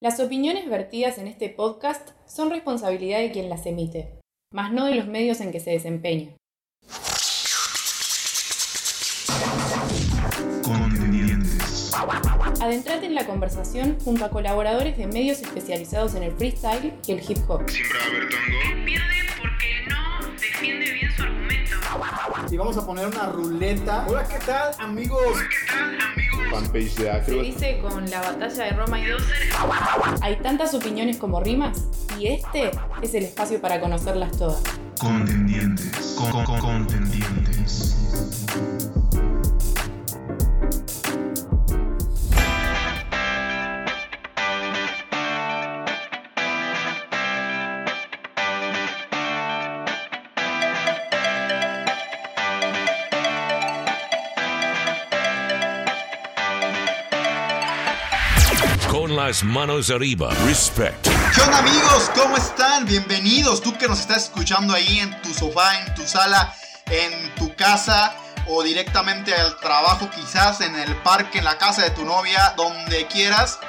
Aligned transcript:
Las 0.00 0.20
opiniones 0.20 0.70
vertidas 0.70 1.18
en 1.18 1.26
este 1.26 1.48
podcast 1.48 2.10
son 2.24 2.50
responsabilidad 2.50 3.18
de 3.18 3.32
quien 3.32 3.50
las 3.50 3.66
emite, 3.66 4.20
mas 4.54 4.72
no 4.72 4.84
de 4.84 4.94
los 4.94 5.08
medios 5.08 5.40
en 5.40 5.50
que 5.50 5.58
se 5.58 5.72
desempeña. 5.72 6.36
Contendientes. 10.62 11.90
Adentrate 12.60 13.06
en 13.06 13.16
la 13.16 13.26
conversación 13.26 13.98
junto 13.98 14.24
a 14.24 14.30
colaboradores 14.30 14.96
de 14.96 15.08
medios 15.08 15.42
especializados 15.42 16.14
en 16.14 16.22
el 16.22 16.30
freestyle 16.30 16.92
y 17.04 17.12
el 17.12 17.20
hip 17.28 17.38
hop. 17.48 17.68
Siempre 17.68 19.07
vamos 22.58 22.76
a 22.76 22.84
poner 22.86 23.06
una 23.06 23.26
ruleta. 23.26 24.04
Hola, 24.08 24.24
¿qué 24.26 24.38
tal, 24.44 24.74
amigos? 24.80 25.20
¿Qué 25.48 25.72
tal, 25.72 25.98
amigos? 26.12 26.38
Fanpage 26.50 26.94
de 26.96 27.02
Se 27.04 27.10
Acro. 27.10 27.42
dice 27.42 27.78
con 27.80 28.10
la 28.10 28.20
batalla 28.20 28.64
de 28.64 28.70
Roma 28.70 29.00
y 29.00 29.04
seres 29.04 29.20
Hay 30.22 30.36
tantas 30.36 30.74
opiniones 30.74 31.16
como 31.16 31.40
rimas 31.40 31.84
y 32.18 32.26
este 32.28 32.70
es 33.02 33.14
el 33.14 33.24
espacio 33.24 33.60
para 33.60 33.80
conocerlas 33.80 34.32
todas. 34.36 34.62
Contendientes. 35.00 36.16
Con- 36.18 36.30
con- 36.32 36.44
con- 36.44 36.60
contendientes. 36.60 37.47
Con 58.98 59.14
las 59.14 59.44
manos 59.44 59.90
arriba. 59.90 60.34
Respect. 60.44 61.06
¿Qué 61.32 61.40
onda 61.40 61.58
amigos? 61.58 62.10
¿Cómo 62.16 62.36
están? 62.36 62.84
Bienvenidos. 62.84 63.62
Tú 63.62 63.78
que 63.78 63.86
nos 63.86 64.00
estás 64.00 64.24
escuchando 64.24 64.74
ahí 64.74 64.98
en 64.98 65.22
tu 65.22 65.32
sofá, 65.32 65.82
en 65.82 65.94
tu 65.94 66.02
sala, 66.02 66.52
en 66.86 67.32
tu 67.36 67.54
casa 67.54 68.12
o 68.48 68.60
directamente 68.64 69.32
al 69.32 69.56
trabajo, 69.60 70.10
quizás 70.10 70.62
en 70.62 70.74
el 70.74 70.96
parque, 70.96 71.38
en 71.38 71.44
la 71.44 71.56
casa 71.58 71.84
de 71.84 71.90
tu 71.90 72.04
novia, 72.04 72.54
donde 72.56 73.06
quieras. 73.06 73.60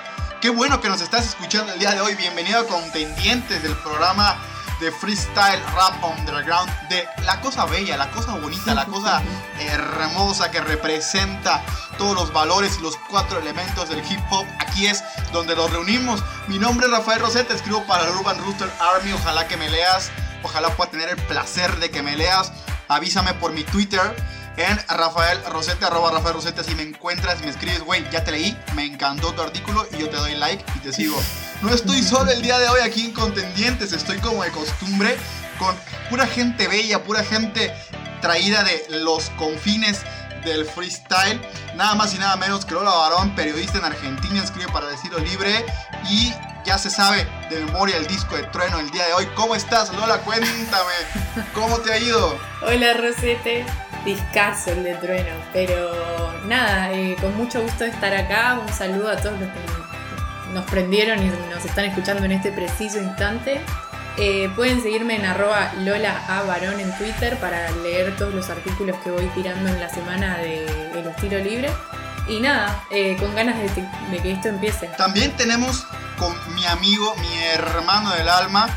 Qué 0.42 0.50
bueno 0.50 0.82
que 0.82 0.90
nos 0.90 1.00
estás 1.00 1.28
escuchando 1.28 1.74
el 1.74 1.80
día 1.80 1.92
de 1.92 2.02
hoy. 2.02 2.16
Bienvenido 2.16 2.62
a 2.62 2.66
Contendientes 2.66 3.62
del 3.62 3.76
programa 3.84 4.36
de 4.80 4.92
Freestyle 4.92 5.62
Rap 5.76 6.04
Underground. 6.04 6.72
De 6.90 7.08
la 7.26 7.40
cosa 7.42 7.66
bella, 7.66 7.98
la 7.98 8.10
cosa 8.12 8.36
bonita, 8.36 8.74
la 8.74 8.86
cosa 8.86 9.22
hermosa 9.60 10.52
que 10.52 10.62
representa 10.62 11.62
todos 11.98 12.16
los 12.16 12.34
valores 12.34 12.78
y 12.80 12.82
los 12.82 12.96
cuatro 13.10 13.40
elementos 13.40 13.90
del 13.90 14.00
hip 14.00 14.20
hop. 14.32 14.46
Aquí 14.60 14.88
es 14.88 15.04
donde 15.32 15.56
los 15.56 15.72
reunimos. 15.72 16.24
Mi 16.48 16.60
nombre 16.60 16.88
es 16.88 16.92
Rafael 16.92 17.20
Rosetta, 17.20 17.54
escribo 17.54 17.84
para 17.86 18.06
el 18.06 18.16
Urban 18.16 18.38
Rooster 18.40 18.70
Army. 18.96 19.12
Ojalá 19.14 19.48
que 19.48 19.58
me 19.58 19.70
leas, 19.70 20.12
ojalá 20.44 20.70
pueda 20.76 20.92
tener 20.92 21.10
el 21.10 21.18
placer 21.24 21.78
de 21.78 21.92
que 21.92 22.02
me 22.02 22.16
leas. 22.16 22.52
Avísame 22.88 23.34
por 23.36 23.52
mi 23.52 23.64
Twitter 23.64 24.16
en 24.58 24.78
Rafael 24.88 25.40
Rosetta, 25.52 25.88
arroba 25.88 26.12
Rafael 26.12 26.36
Rosetta. 26.36 26.64
Si 26.64 26.76
me 26.76 26.84
encuentras 26.84 27.42
me 27.42 27.50
escribes, 27.50 27.84
güey, 27.84 28.10
ya 28.12 28.24
te 28.24 28.32
leí, 28.32 28.58
me 28.76 28.86
encantó 28.86 29.34
tu 29.34 29.42
artículo 29.42 29.86
y 29.92 29.98
yo 29.98 30.10
te 30.10 30.18
doy 30.18 30.36
like 30.36 30.64
y 30.76 30.80
te 30.80 30.94
sigo. 30.94 31.22
No 31.62 31.74
estoy 31.74 32.02
solo 32.02 32.32
el 32.32 32.42
día 32.42 32.58
de 32.58 32.70
hoy 32.70 32.80
aquí 32.80 33.04
en 33.04 33.12
Contendientes, 33.12 33.92
estoy 33.92 34.18
como 34.20 34.44
de 34.44 34.52
costumbre 34.52 35.18
con 35.58 35.76
pura 36.10 36.26
gente 36.26 36.70
bella, 36.70 37.04
pura 37.04 37.22
gente 37.22 37.74
traída 38.22 38.64
de 38.64 38.86
los 38.90 39.30
confines 39.32 40.04
del 40.46 40.64
freestyle. 40.64 41.42
Nada 41.76 41.96
más 41.96 42.14
y 42.14 42.18
nada 42.18 42.38
menos 42.38 42.64
que 42.64 42.76
Lola 42.76 42.92
Barón, 42.92 43.36
periodista 43.36 43.80
en 43.80 43.84
Argentina, 43.84 44.42
escribe 44.42 44.72
para 44.72 44.88
Decirlo 44.88 45.20
Libre 45.20 45.66
y 46.10 46.34
ya 46.64 46.78
se 46.78 46.90
sabe 46.90 47.28
de 47.50 47.66
memoria 47.66 47.98
el 47.98 48.08
disco 48.08 48.38
de 48.38 48.44
Trueno 48.44 48.80
el 48.80 48.90
día 48.92 49.06
de 49.08 49.14
hoy. 49.14 49.28
¿Cómo 49.36 49.54
estás, 49.54 49.94
Lola? 49.94 50.20
Cuéntame, 50.20 50.94
¿cómo 51.54 51.80
te 51.80 51.92
ha 51.92 51.98
ido? 51.98 52.40
Hola 52.62 52.94
Rosete, 52.94 53.66
discazo 54.06 54.72
el 54.72 54.84
de 54.86 54.96
trueno, 54.96 55.36
pero 55.52 56.40
nada, 56.46 56.94
eh, 56.94 57.18
con 57.20 57.36
mucho 57.36 57.62
gusto 57.62 57.84
de 57.84 57.90
estar 57.90 58.16
acá, 58.16 58.58
un 58.66 58.74
saludo 58.74 59.10
a 59.10 59.18
todos 59.18 59.38
los 59.42 59.50
que 59.50 59.79
nos 60.54 60.66
prendieron 60.66 61.24
y 61.24 61.30
nos 61.50 61.66
están 61.66 61.86
escuchando 61.86 62.26
en 62.26 62.32
este 62.32 62.52
preciso 62.52 63.00
instante. 63.00 63.62
Eh, 64.18 64.52
pueden 64.56 64.82
seguirme 64.82 65.16
en 65.16 65.26
arroba 65.26 65.72
Lola 65.80 66.26
A. 66.28 66.44
Barón 66.44 66.80
en 66.80 66.96
Twitter 66.98 67.38
para 67.38 67.72
leer 67.72 68.18
todos 68.18 68.34
los 68.34 68.50
artículos 68.50 68.98
que 69.04 69.12
voy 69.12 69.28
tirando 69.28 69.70
en 69.70 69.80
la 69.80 69.90
semana 69.90 70.38
de 70.38 70.66
El 70.92 71.08
Estilo 71.08 71.40
Libre. 71.40 71.70
Y 72.28 72.42
nada, 72.42 72.84
eh, 72.92 73.16
con 73.18 73.34
ganas 73.34 73.58
de, 73.58 73.88
de 74.12 74.20
que 74.22 74.34
esto 74.34 74.50
empiece. 74.50 74.88
También 74.98 75.36
tenemos 75.38 75.88
con 76.18 76.36
mi 76.54 76.66
amigo, 76.66 77.16
mi 77.16 77.44
hermano 77.44 78.12
del 78.12 78.28
alma, 78.28 78.68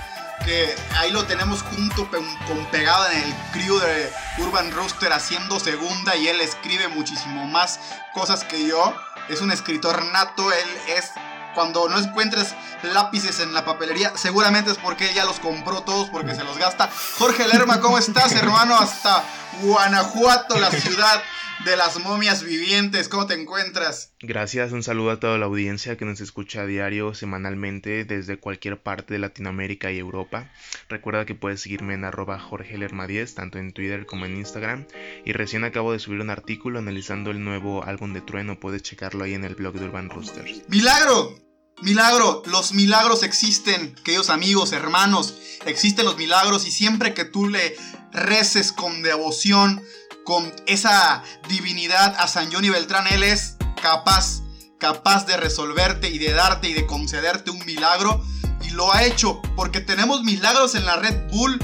que 0.44 0.74
ahí 0.96 1.10
lo 1.10 1.24
tenemos 1.24 1.62
junto 1.62 2.08
con 2.10 2.66
pegado 2.70 3.10
en 3.10 3.18
el 3.18 3.34
crew 3.52 3.78
de 3.78 4.12
Urban 4.38 4.70
Rooster 4.72 5.12
haciendo 5.12 5.60
segunda 5.60 6.16
y 6.16 6.28
él 6.28 6.40
escribe 6.40 6.88
muchísimo 6.88 7.46
más 7.46 7.80
cosas 8.14 8.44
que 8.44 8.66
yo. 8.66 8.94
Es 9.28 9.40
un 9.40 9.50
escritor 9.50 10.04
nato, 10.06 10.52
él 10.52 10.68
es 10.96 11.12
cuando 11.54 11.88
no 11.88 11.98
encuentres 11.98 12.54
lápices 12.82 13.40
en 13.40 13.54
la 13.54 13.64
papelería, 13.64 14.12
seguramente 14.16 14.70
es 14.70 14.78
porque 14.78 15.12
ya 15.14 15.24
los 15.24 15.40
compró 15.40 15.82
todos 15.82 16.08
porque 16.10 16.34
se 16.34 16.44
los 16.44 16.58
gasta. 16.58 16.90
Jorge 17.18 17.46
Lerma, 17.48 17.80
¿cómo 17.80 17.98
estás, 17.98 18.32
hermano? 18.32 18.76
Hasta 18.76 19.22
Guanajuato, 19.62 20.58
la 20.58 20.70
ciudad 20.70 21.22
de 21.64 21.76
las 21.76 22.00
momias 22.00 22.42
vivientes, 22.42 23.08
¿cómo 23.08 23.26
te 23.26 23.34
encuentras? 23.34 24.12
Gracias, 24.20 24.72
un 24.72 24.82
saludo 24.82 25.12
a 25.12 25.20
toda 25.20 25.38
la 25.38 25.46
audiencia 25.46 25.96
que 25.96 26.04
nos 26.04 26.20
escucha 26.20 26.62
a 26.62 26.66
diario, 26.66 27.14
semanalmente, 27.14 28.04
desde 28.04 28.38
cualquier 28.38 28.82
parte 28.82 29.14
de 29.14 29.20
Latinoamérica 29.20 29.92
y 29.92 29.98
Europa. 29.98 30.50
Recuerda 30.88 31.24
que 31.24 31.36
puedes 31.36 31.60
seguirme 31.60 31.94
en 31.94 32.04
arroba 32.04 32.40
Jorge 32.40 32.78
Lerma 32.78 33.06
10, 33.06 33.34
tanto 33.34 33.58
en 33.58 33.72
Twitter 33.72 34.06
como 34.06 34.26
en 34.26 34.38
Instagram. 34.38 34.86
Y 35.24 35.32
recién 35.32 35.62
acabo 35.62 35.92
de 35.92 36.00
subir 36.00 36.20
un 36.20 36.30
artículo 36.30 36.80
analizando 36.80 37.30
el 37.30 37.44
nuevo 37.44 37.84
álbum 37.84 38.12
de 38.12 38.22
Trueno, 38.22 38.58
puedes 38.58 38.82
checarlo 38.82 39.22
ahí 39.22 39.34
en 39.34 39.44
el 39.44 39.54
blog 39.54 39.74
de 39.74 39.84
Urban 39.84 40.10
Roosters. 40.10 40.62
Milagro, 40.68 41.38
milagro, 41.80 42.42
los 42.46 42.72
milagros 42.72 43.22
existen, 43.22 43.94
queridos 44.04 44.30
amigos, 44.30 44.72
hermanos, 44.72 45.36
existen 45.66 46.06
los 46.06 46.16
milagros 46.16 46.66
y 46.66 46.72
siempre 46.72 47.14
que 47.14 47.24
tú 47.24 47.48
le 47.48 47.76
reces 48.12 48.72
con 48.72 49.02
devoción, 49.02 49.82
con 50.24 50.52
esa 50.66 51.22
divinidad 51.48 52.14
a 52.18 52.28
San 52.28 52.52
Johnny 52.52 52.70
Beltrán, 52.70 53.06
él 53.08 53.22
es 53.22 53.56
capaz, 53.80 54.42
capaz 54.78 55.26
de 55.26 55.36
resolverte 55.36 56.08
y 56.08 56.18
de 56.18 56.32
darte 56.32 56.68
y 56.68 56.72
de 56.72 56.86
concederte 56.86 57.50
un 57.50 57.64
milagro 57.64 58.22
y 58.62 58.70
lo 58.70 58.92
ha 58.92 59.04
hecho 59.04 59.40
porque 59.56 59.80
tenemos 59.80 60.22
milagros 60.22 60.74
en 60.74 60.86
la 60.86 60.96
Red 60.96 61.30
Bull 61.30 61.58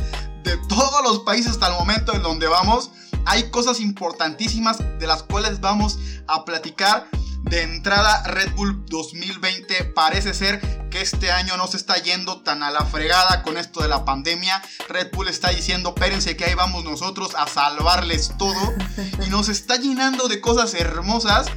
de 0.45 0.57
todos 0.69 1.03
los 1.03 1.21
países 1.21 1.53
hasta 1.53 1.69
el 1.69 1.75
momento 1.75 2.15
en 2.15 2.23
donde 2.23 2.47
vamos. 2.47 2.91
Hay 3.27 3.51
cosas 3.51 3.81
importantísimas 3.81 4.79
de 4.99 5.07
las 5.07 5.23
cuales 5.23 5.61
vamos 5.61 5.99
a 6.27 6.45
platicar. 6.45 7.09
De 7.43 7.63
entrada, 7.63 8.23
Red 8.25 8.55
Bull 8.55 8.85
2020 8.87 9.85
parece 9.95 10.35
ser 10.35 10.61
que 10.91 11.01
este 11.01 11.31
año 11.31 11.57
no 11.57 11.67
se 11.67 11.77
está 11.77 11.97
yendo 11.97 12.41
tan 12.41 12.63
a 12.63 12.71
la 12.71 12.85
fregada 12.85 13.43
con 13.43 13.57
esto 13.57 13.83
de 13.83 13.89
la 13.89 14.05
pandemia. 14.05 14.63
Red 14.89 15.11
Bull 15.13 15.29
está 15.29 15.51
diciendo, 15.51 15.91
espérense 15.91 16.37
que 16.37 16.45
ahí 16.45 16.55
vamos 16.55 16.85
nosotros 16.85 17.35
a 17.37 17.47
salvarles 17.47 18.33
todo. 18.39 18.59
Y 19.27 19.31
nos 19.31 19.49
está 19.49 19.77
llenando 19.77 20.29
de 20.29 20.41
cosas 20.41 20.75
hermosas. 20.75 21.49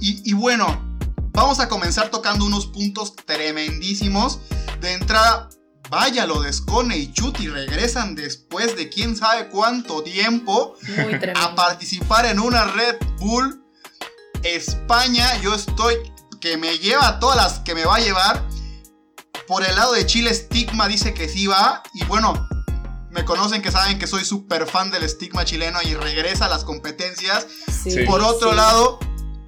Y, 0.00 0.28
y 0.28 0.34
bueno, 0.34 0.66
vamos 1.32 1.60
a 1.60 1.68
comenzar 1.68 2.10
tocando 2.10 2.44
unos 2.44 2.66
puntos 2.66 3.14
tremendísimos. 3.14 4.40
De 4.80 4.92
entrada, 4.92 5.48
vaya 5.88 6.26
lo 6.26 6.42
de 6.42 6.52
Scone 6.52 6.96
y 6.96 7.12
Chuti 7.12 7.48
regresan 7.48 8.14
después 8.14 8.76
de 8.76 8.88
quién 8.88 9.16
sabe 9.16 9.48
cuánto 9.48 10.02
tiempo 10.02 10.74
a 11.34 11.54
participar 11.54 12.26
en 12.26 12.40
una 12.40 12.64
Red 12.64 12.96
Bull 13.18 13.64
España. 14.42 15.40
Yo 15.40 15.54
estoy 15.54 15.94
que 16.40 16.56
me 16.56 16.78
lleva 16.78 17.08
a 17.08 17.18
todas 17.18 17.36
las 17.36 17.58
que 17.60 17.74
me 17.74 17.84
va 17.84 17.96
a 17.96 18.00
llevar. 18.00 18.44
Por 19.46 19.64
el 19.64 19.74
lado 19.76 19.92
de 19.92 20.04
Chile, 20.06 20.32
Stigma 20.34 20.88
dice 20.88 21.14
que 21.14 21.28
sí 21.28 21.46
va. 21.46 21.82
Y 21.94 22.04
bueno, 22.04 22.48
me 23.10 23.24
conocen 23.24 23.62
que 23.62 23.70
saben 23.70 23.98
que 23.98 24.06
soy 24.06 24.24
súper 24.24 24.66
fan 24.66 24.90
del 24.90 25.08
Stigma 25.08 25.44
chileno 25.44 25.78
y 25.82 25.94
regresa 25.94 26.46
a 26.46 26.48
las 26.48 26.64
competencias. 26.64 27.46
Sí, 27.84 28.04
Por 28.04 28.20
otro 28.20 28.50
sí. 28.50 28.56
lado, 28.56 28.98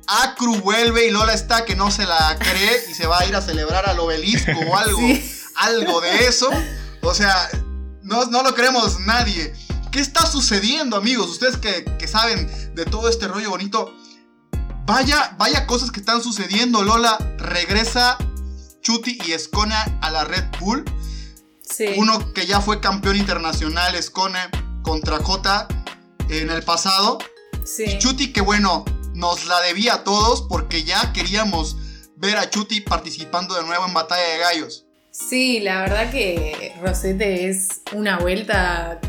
Acru 0.06 0.56
vuelve 0.60 1.06
y 1.06 1.10
Lola 1.10 1.34
está 1.34 1.64
que 1.64 1.74
no 1.76 1.90
se 1.90 2.06
la 2.06 2.36
cree 2.38 2.84
y 2.90 2.94
se 2.94 3.06
va 3.06 3.18
a 3.20 3.26
ir 3.26 3.34
a 3.36 3.42
celebrar 3.42 3.88
al 3.88 3.98
obelisco 3.98 4.52
o 4.70 4.76
algo, 4.76 4.98
Sí. 4.98 5.30
algo 5.56 6.00
de 6.00 6.26
eso. 6.26 6.48
O 7.02 7.12
sea, 7.14 7.48
no, 8.02 8.24
no 8.26 8.42
lo 8.42 8.54
creemos 8.54 9.00
nadie. 9.00 9.52
¿Qué 9.90 10.00
está 10.00 10.24
sucediendo, 10.26 10.96
amigos? 10.96 11.28
Ustedes 11.30 11.56
que, 11.56 11.84
que 11.98 12.06
saben 12.06 12.74
de 12.74 12.84
todo 12.84 13.08
este 13.08 13.26
rollo 13.26 13.50
bonito. 13.50 13.92
Vaya, 14.86 15.34
vaya 15.38 15.66
cosas 15.66 15.90
que 15.90 16.00
están 16.00 16.22
sucediendo. 16.22 16.82
Lola 16.82 17.18
regresa 17.38 18.16
Chuti 18.88 19.18
y 19.26 19.32
Escona 19.32 19.98
a 20.00 20.10
la 20.10 20.24
Red 20.24 20.44
Bull. 20.60 20.82
Sí. 21.60 21.88
Uno 21.98 22.32
que 22.32 22.46
ya 22.46 22.62
fue 22.62 22.80
campeón 22.80 23.16
internacional, 23.16 23.94
Escone, 23.94 24.38
contra 24.80 25.18
J 25.18 25.68
en 26.30 26.48
el 26.48 26.62
pasado. 26.62 27.18
Sí. 27.66 27.98
Chuti 27.98 28.32
que 28.32 28.40
bueno, 28.40 28.86
nos 29.12 29.44
la 29.44 29.60
debía 29.60 29.92
a 29.92 30.04
todos 30.04 30.40
porque 30.48 30.84
ya 30.84 31.12
queríamos 31.12 31.76
ver 32.16 32.38
a 32.38 32.48
Chuti 32.48 32.80
participando 32.80 33.56
de 33.56 33.64
nuevo 33.64 33.84
en 33.84 33.92
Batalla 33.92 34.26
de 34.26 34.38
Gallos. 34.38 34.86
Sí, 35.10 35.60
la 35.60 35.82
verdad 35.82 36.10
que 36.10 36.72
Rosete 36.80 37.50
es 37.50 37.82
una 37.92 38.18
vuelta 38.18 39.02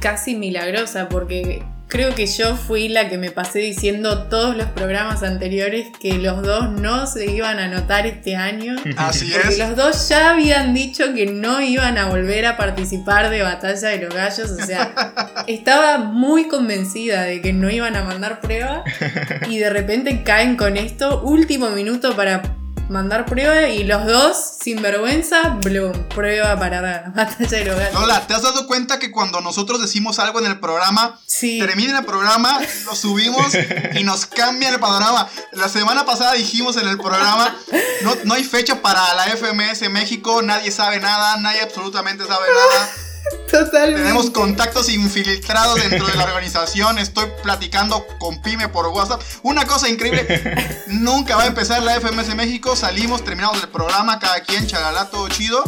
casi 0.00 0.36
milagrosa 0.36 1.10
porque 1.10 1.62
creo 1.92 2.14
que 2.14 2.26
yo 2.26 2.56
fui 2.56 2.88
la 2.88 3.10
que 3.10 3.18
me 3.18 3.30
pasé 3.30 3.58
diciendo 3.58 4.22
todos 4.22 4.56
los 4.56 4.66
programas 4.68 5.22
anteriores 5.22 5.88
que 6.00 6.14
los 6.14 6.42
dos 6.42 6.70
no 6.70 7.06
se 7.06 7.30
iban 7.30 7.58
a 7.58 7.68
notar 7.68 8.06
este 8.06 8.34
año. 8.34 8.76
Así 8.96 9.30
Porque 9.30 9.48
es. 9.48 9.58
los 9.58 9.76
dos 9.76 10.08
ya 10.08 10.30
habían 10.30 10.72
dicho 10.72 11.12
que 11.12 11.26
no 11.26 11.60
iban 11.60 11.98
a 11.98 12.06
volver 12.06 12.46
a 12.46 12.56
participar 12.56 13.28
de 13.28 13.42
Batalla 13.42 13.90
de 13.90 13.98
los 13.98 14.14
Gallos. 14.14 14.50
O 14.52 14.64
sea, 14.64 15.44
estaba 15.46 15.98
muy 15.98 16.48
convencida 16.48 17.24
de 17.24 17.42
que 17.42 17.52
no 17.52 17.68
iban 17.68 17.94
a 17.94 18.02
mandar 18.04 18.40
prueba. 18.40 18.84
Y 19.48 19.58
de 19.58 19.68
repente 19.68 20.22
caen 20.22 20.56
con 20.56 20.76
esto. 20.78 21.20
Último 21.22 21.68
minuto 21.70 22.16
para 22.16 22.40
mandar 22.92 23.26
prueba. 23.26 23.68
Y 23.68 23.84
los 23.84 24.06
dos, 24.06 24.36
sin 24.62 24.80
vergüenza, 24.82 25.58
bloom, 25.64 25.92
prueba 26.08 26.58
para 26.58 26.80
la 26.80 27.02
Batalla 27.14 27.58
de 27.58 27.64
los 27.64 27.76
Gallos. 27.76 27.94
Lola, 28.00 28.26
¿te 28.26 28.34
has 28.34 28.42
dado 28.42 28.66
cuenta 28.66 28.98
que 28.98 29.10
cuando 29.10 29.40
nosotros 29.40 29.80
decimos 29.80 30.18
algo 30.18 30.38
en 30.38 30.46
el 30.46 30.60
programa, 30.60 31.18
Sí. 31.26 31.58
termina 31.58 31.98
el 31.98 32.04
programa, 32.04 32.60
lo 32.86 32.94
subimos 32.94 33.46
y 33.94 34.04
nos 34.04 34.26
cambia 34.26 34.68
el 34.68 34.78
panorama? 34.78 35.28
La 35.52 35.68
semana 35.68 36.04
pasada 36.04 36.34
dijimos 36.34 36.76
en 36.76 36.86
el 36.88 36.98
programa, 36.98 37.56
no, 38.02 38.14
no 38.24 38.34
hay 38.34 38.44
fecha 38.44 38.80
para 38.82 39.00
la 39.14 39.24
FMS 39.36 39.88
México, 39.90 40.42
nadie 40.42 40.70
sabe 40.70 41.00
nada, 41.00 41.36
nadie 41.38 41.62
absolutamente 41.62 42.24
sabe 42.26 42.46
nada. 42.48 42.90
Totalmente. 43.50 44.02
Tenemos 44.02 44.30
contactos 44.30 44.88
infiltrados 44.88 45.76
dentro 45.76 46.06
de 46.06 46.14
la 46.14 46.24
organización. 46.24 46.98
Estoy 46.98 47.26
platicando 47.42 48.06
con 48.18 48.40
Pyme 48.42 48.68
por 48.68 48.86
WhatsApp. 48.88 49.22
Una 49.42 49.66
cosa 49.66 49.88
increíble. 49.88 50.26
Nunca 50.88 51.36
va 51.36 51.44
a 51.44 51.46
empezar 51.46 51.82
la 51.82 52.00
FMS 52.00 52.34
México. 52.34 52.76
Salimos, 52.76 53.24
terminamos 53.24 53.62
el 53.62 53.68
programa, 53.68 54.18
cada 54.18 54.40
quien, 54.40 54.66
chalala, 54.66 55.10
todo 55.10 55.28
chido. 55.28 55.62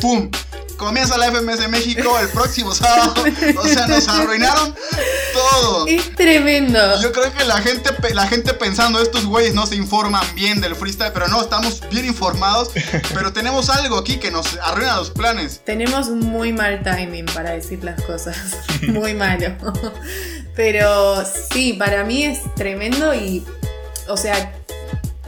¡Pum! 0.00 0.30
Comienza 0.76 1.16
la 1.16 1.30
FMS 1.30 1.68
México 1.68 2.18
el 2.18 2.28
próximo 2.28 2.74
sábado. 2.74 3.14
O 3.56 3.66
sea, 3.66 3.86
nos 3.86 4.08
arruinaron 4.08 4.74
todo. 5.32 5.86
Es 5.86 6.14
tremendo. 6.14 6.78
Yo 7.00 7.12
creo 7.12 7.32
que 7.32 7.44
la 7.44 7.58
gente, 7.60 7.90
la 8.12 8.26
gente 8.26 8.54
pensando, 8.54 9.00
estos 9.00 9.24
güeyes 9.24 9.54
no 9.54 9.66
se 9.66 9.76
informan 9.76 10.24
bien 10.34 10.60
del 10.60 10.74
freestyle, 10.74 11.12
pero 11.12 11.28
no, 11.28 11.40
estamos 11.40 11.82
bien 11.90 12.06
informados. 12.06 12.70
Pero 13.14 13.32
tenemos 13.32 13.70
algo 13.70 13.98
aquí 13.98 14.18
que 14.18 14.30
nos 14.30 14.58
arruina 14.62 14.96
los 14.96 15.10
planes. 15.10 15.60
Tenemos 15.64 16.08
muy 16.08 16.52
mal 16.52 16.82
timing 16.82 17.26
para 17.26 17.50
decir 17.50 17.82
las 17.84 18.00
cosas. 18.02 18.36
Muy 18.82 19.14
malo. 19.14 19.56
Pero 20.54 21.24
sí, 21.50 21.72
para 21.72 22.04
mí 22.04 22.24
es 22.24 22.38
tremendo 22.54 23.14
y, 23.14 23.44
o 24.08 24.16
sea, 24.16 24.52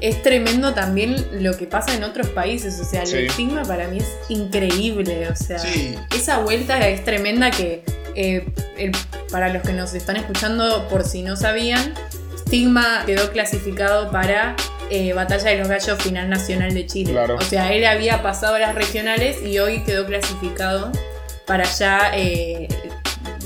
es 0.00 0.22
tremendo 0.22 0.74
también 0.74 1.26
lo 1.42 1.56
que 1.56 1.66
pasa 1.66 1.94
en 1.94 2.04
otros 2.04 2.28
países. 2.28 2.78
O 2.80 2.84
sea, 2.84 3.06
Sí. 3.06 3.16
el 3.16 3.26
estigma 3.26 3.62
para 3.62 3.88
mí 3.88 3.98
es 3.98 4.06
increíble. 4.28 5.28
O 5.28 5.36
sea, 5.36 5.58
Sí. 5.58 5.94
esa 6.14 6.38
vuelta 6.40 6.86
es 6.88 7.04
tremenda 7.04 7.50
que, 7.50 7.82
eh, 8.14 8.46
el- 8.76 8.92
para 9.30 9.48
los 9.48 9.62
que 9.62 9.72
nos 9.72 9.94
están 9.94 10.16
escuchando, 10.16 10.86
por 10.88 11.04
si 11.04 11.22
no 11.22 11.36
sabían, 11.36 11.94
Stigma 12.46 13.02
quedó 13.06 13.30
clasificado 13.32 14.10
para 14.10 14.54
eh, 14.88 15.12
Batalla 15.14 15.50
de 15.50 15.56
los 15.58 15.66
Gallos 15.66 15.98
Final 16.00 16.28
Nacional 16.30 16.72
de 16.72 16.86
Chile. 16.86 17.10
Claro. 17.10 17.34
O 17.34 17.40
sea, 17.40 17.72
él 17.72 17.84
había 17.84 18.22
pasado 18.22 18.56
las 18.56 18.72
regionales 18.76 19.42
y 19.42 19.58
hoy 19.58 19.82
quedó 19.82 20.06
clasificado 20.06 20.92
para 21.44 21.64
ya 21.64 22.12
eh, 22.14 22.68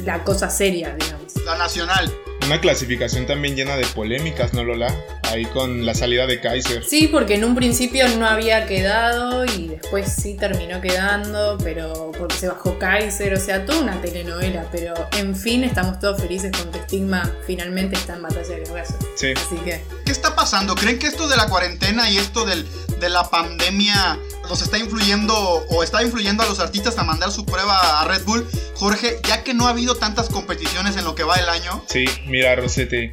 la 0.04 0.22
cosa 0.22 0.50
seria, 0.50 0.94
digamos. 1.00 1.34
La 1.46 1.56
nacional. 1.56 2.12
Una 2.50 2.60
clasificación 2.60 3.26
también 3.26 3.54
llena 3.54 3.76
de 3.76 3.86
polémicas, 3.86 4.54
¿no, 4.54 4.64
Lola? 4.64 4.92
Ahí 5.22 5.44
con 5.44 5.86
la 5.86 5.94
salida 5.94 6.26
de 6.26 6.40
Kaiser. 6.40 6.82
Sí, 6.84 7.06
porque 7.06 7.36
en 7.36 7.44
un 7.44 7.54
principio 7.54 8.08
no 8.18 8.26
había 8.26 8.66
quedado 8.66 9.44
y 9.44 9.68
después 9.68 10.12
sí 10.12 10.34
terminó 10.34 10.80
quedando, 10.80 11.56
pero 11.62 12.10
porque 12.18 12.34
se 12.34 12.48
bajó 12.48 12.76
Kaiser, 12.76 13.34
o 13.34 13.38
sea, 13.38 13.64
toda 13.64 13.78
una 13.78 14.02
telenovela, 14.02 14.66
pero 14.72 14.94
en 15.16 15.36
fin 15.36 15.62
estamos 15.62 16.00
todos 16.00 16.20
felices 16.20 16.50
con 16.50 16.72
que 16.72 16.80
Stigma 16.80 17.32
finalmente 17.46 17.94
está 17.94 18.16
en 18.16 18.22
Batalla 18.22 18.48
de 18.48 18.58
los 18.58 18.70
Gallos. 18.70 18.94
Sí. 19.14 19.28
Así 19.36 19.54
que 19.64 19.80
¿Qué 20.04 20.10
está 20.10 20.34
pasando? 20.34 20.74
¿Creen 20.74 20.98
que 20.98 21.06
esto 21.06 21.28
de 21.28 21.36
la 21.36 21.46
cuarentena 21.46 22.10
y 22.10 22.18
esto 22.18 22.44
del, 22.46 22.66
de 22.98 23.10
la 23.10 23.30
pandemia 23.30 24.18
los 24.50 24.62
está 24.62 24.78
influyendo 24.78 25.34
o 25.68 25.82
está 25.84 26.02
influyendo 26.02 26.42
a 26.42 26.46
los 26.46 26.58
artistas 26.58 26.98
a 26.98 27.04
mandar 27.04 27.30
su 27.30 27.46
prueba 27.46 28.00
a 28.00 28.04
Red 28.04 28.24
Bull? 28.24 28.46
Jorge, 28.74 29.18
ya 29.26 29.44
que 29.44 29.54
no 29.54 29.66
ha 29.66 29.70
habido 29.70 29.94
tantas 29.94 30.28
competiciones 30.28 30.96
en 30.96 31.04
lo 31.04 31.14
que 31.14 31.22
va 31.22 31.36
el 31.36 31.48
año. 31.48 31.84
Sí, 31.86 32.04
mira, 32.26 32.56
Rosete, 32.56 33.10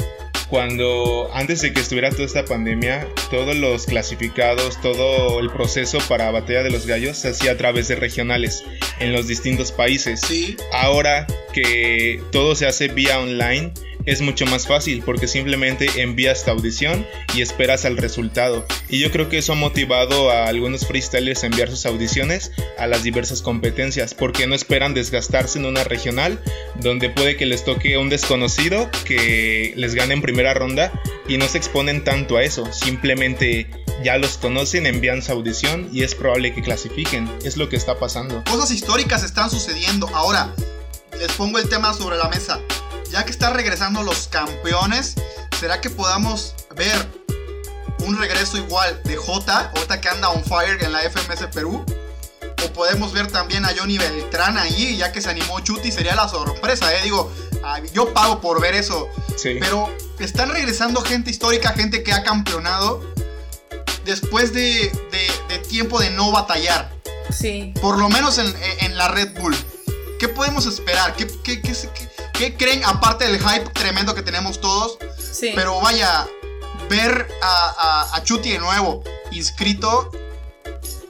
cuando 0.50 1.30
antes 1.34 1.62
de 1.62 1.74
que 1.74 1.80
estuviera 1.80 2.10
toda 2.10 2.26
esta 2.26 2.44
pandemia, 2.44 3.08
todos 3.30 3.56
los 3.56 3.86
clasificados, 3.86 4.82
todo 4.82 5.40
el 5.40 5.52
proceso 5.52 6.00
para 6.10 6.32
Batalla 6.32 6.64
de 6.64 6.72
los 6.72 6.88
Gallos 6.88 7.18
se 7.18 7.30
hacía 7.30 7.52
a 7.52 7.58
través 7.58 7.88
de 7.88 7.98
regionales 7.98 8.64
en 9.00 9.14
los 9.14 9.28
distintos 9.28 9.72
países. 9.72 10.22
Sí. 10.22 10.58
Ahora 10.74 11.28
que 11.54 12.20
todo 12.32 12.56
se 12.56 12.66
hace 12.66 12.88
vía 12.88 13.20
online, 13.20 13.74
es 14.08 14.22
mucho 14.22 14.46
más 14.48 14.66
fácil 14.66 15.04
porque 15.06 15.28
simplemente 15.28 15.88
envías 16.02 16.44
tu 16.44 16.52
audición 16.52 17.06
y 17.36 17.42
esperas 17.42 17.86
al 17.86 17.98
resultado. 17.98 18.66
Y 18.90 19.00
yo 19.00 19.12
creo 19.12 19.30
que 19.30 19.38
eso 19.38 19.52
ha 19.52 19.56
motivado 19.56 20.32
a 20.32 20.46
algunos 20.46 20.88
freestylers 20.88 21.44
a 21.44 21.48
enviar 21.48 21.70
sus 21.70 21.86
audiciones 21.86 22.52
a 22.80 22.88
las 22.88 23.04
diversas 23.04 23.42
competencias 23.42 24.16
porque 24.16 24.48
no 24.48 24.56
esperan 24.56 24.94
desgastarse 24.94 25.60
en 25.60 25.66
una 25.66 25.84
regional 25.84 26.42
donde 26.80 27.10
puede 27.10 27.36
que 27.36 27.46
les 27.46 27.66
toque 27.66 27.98
un 27.98 28.10
desconocido 28.10 28.90
que 29.06 29.74
les 29.76 29.94
gane 29.94 30.14
en 30.14 30.22
primera 30.22 30.54
ronda 30.54 30.92
y 31.28 31.38
no 31.38 31.48
se 31.48 31.58
exponen 31.58 32.04
tanto 32.04 32.38
a 32.38 32.44
eso. 32.44 32.72
Simplemente 32.72 33.70
ya 34.04 34.18
los 34.18 34.38
conocen, 34.38 34.86
envían 34.86 35.22
su 35.22 35.34
audición 35.34 35.90
y 35.92 36.04
es 36.04 36.16
probable 36.16 36.54
que 36.54 36.62
clasifiquen. 36.62 37.30
Es 37.44 37.58
lo 37.58 37.68
que 37.68 37.76
está 37.76 38.00
pasando. 38.00 38.42
Cosas 38.46 38.72
históricas 38.72 39.24
están 39.24 39.50
sucediendo. 39.50 40.08
Ahora, 40.14 40.54
les 41.20 41.32
pongo 41.34 41.60
el 41.60 41.68
tema 41.68 41.94
sobre 41.94 42.16
la 42.16 42.30
mesa. 42.30 42.62
Ya 43.12 43.24
que 43.24 43.32
están 43.32 43.54
regresando 43.54 44.04
los 44.04 44.28
campeones, 44.28 45.16
¿será 45.60 45.82
que 45.82 45.90
podamos 45.90 46.54
ver 46.76 46.96
un 48.00 48.18
regreso 48.18 48.58
igual 48.58 49.02
de 49.06 49.16
J, 49.16 49.72
J 49.76 50.02
que 50.02 50.10
anda 50.10 50.30
on 50.30 50.44
fire 50.44 50.82
en 50.84 50.92
la 50.92 51.00
FMS 51.10 51.48
Perú? 51.54 51.86
O 52.66 52.74
podemos 52.74 53.14
ver 53.14 53.28
también 53.32 53.66
a 53.66 53.70
Johnny 53.78 53.98
Beltrán 53.98 54.58
ahí, 54.58 54.98
ya 54.98 55.12
que 55.12 55.22
se 55.22 55.30
animó 55.30 55.60
Chuti, 55.62 55.92
sería 55.92 56.16
la 56.16 56.28
sorpresa, 56.28 56.94
¿eh? 56.94 57.02
Digo, 57.04 57.32
ah, 57.64 57.80
yo 57.94 58.14
pago 58.14 58.42
por 58.42 58.60
ver 58.62 58.74
eso. 58.76 59.08
Sí. 59.36 59.58
Pero 59.60 59.90
están 60.20 60.50
regresando 60.50 61.02
gente 61.02 61.30
histórica, 61.30 61.70
gente 61.74 62.04
que 62.04 62.14
ha 62.14 62.24
campeonado 62.24 63.04
después 64.06 64.54
de, 64.54 64.92
de- 65.12 65.32
de 65.50 65.60
tiempo 65.60 66.00
de 66.00 66.10
no 66.12 66.32
batallar. 66.32 66.92
sí, 67.30 67.74
Por 67.82 67.98
lo 68.00 68.10
menos 68.10 68.38
en, 68.38 68.54
en 68.80 68.98
la 68.98 69.08
Red 69.10 69.40
Bull. 69.40 69.56
¿Qué 70.20 70.28
podemos 70.28 70.66
esperar? 70.66 71.16
¿Qué, 71.16 71.28
qué- 71.44 71.62
qué 71.62 71.74
qué- 71.74 72.10
qué 72.38 72.56
creen? 72.56 72.84
Aparte 72.86 73.26
del 73.26 73.40
hype 73.40 73.70
tremendo 73.72 74.14
que 74.16 74.22
tenemos 74.22 74.60
todos. 74.62 74.98
sí. 75.32 75.52
Pero 75.56 75.80
vaya, 75.82 76.28
ver 76.90 77.28
a, 77.42 78.08
a- 78.12 78.16
a 78.16 78.24
Chuti 78.24 78.52
de 78.52 78.60
nuevo 78.60 79.04
inscrito. 79.32 80.12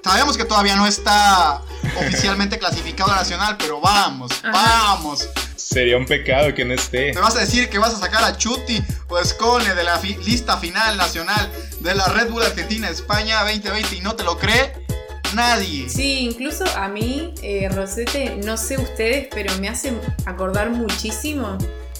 Sabemos 0.03 0.37
que 0.37 0.45
todavía 0.45 0.75
no 0.77 0.87
está 0.87 1.61
oficialmente 1.99 2.57
clasificado 2.57 3.11
a 3.11 3.15
nacional, 3.15 3.57
pero 3.57 3.81
vamos, 3.81 4.31
Ajá. 4.43 4.51
vamos. 4.51 5.27
Sería 5.57 5.97
un 5.97 6.05
pecado 6.05 6.53
que 6.55 6.63
no 6.63 6.73
esté. 6.73 7.13
¿Me 7.13 7.19
vas 7.19 7.35
a 7.35 7.39
decir 7.39 7.69
que 7.69 7.77
vas 7.77 7.93
a 7.93 7.99
sacar 7.99 8.23
a 8.23 8.37
Chuti 8.37 8.81
o 9.09 9.19
Escone 9.19 9.75
de 9.75 9.83
la 9.83 9.97
fi- 9.97 10.15
lista 10.23 10.57
final 10.57 10.95
nacional 10.95 11.51
de 11.81 11.93
la 11.93 12.05
Red 12.07 12.29
Bull 12.29 12.41
Argentina 12.43 12.89
España 12.89 13.41
2020 13.43 13.95
y 13.97 14.01
no 14.01 14.15
te 14.15 14.23
lo 14.23 14.37
cree? 14.37 14.85
Nadie. 15.33 15.89
Sí, 15.89 16.19
incluso 16.21 16.63
a 16.75 16.87
mí, 16.87 17.33
eh, 17.41 17.69
Rosete, 17.69 18.37
no 18.45 18.57
sé 18.57 18.77
ustedes, 18.77 19.27
pero 19.31 19.53
me 19.59 19.69
hace 19.69 19.93
acordar 20.25 20.69
muchísimo 20.69 21.57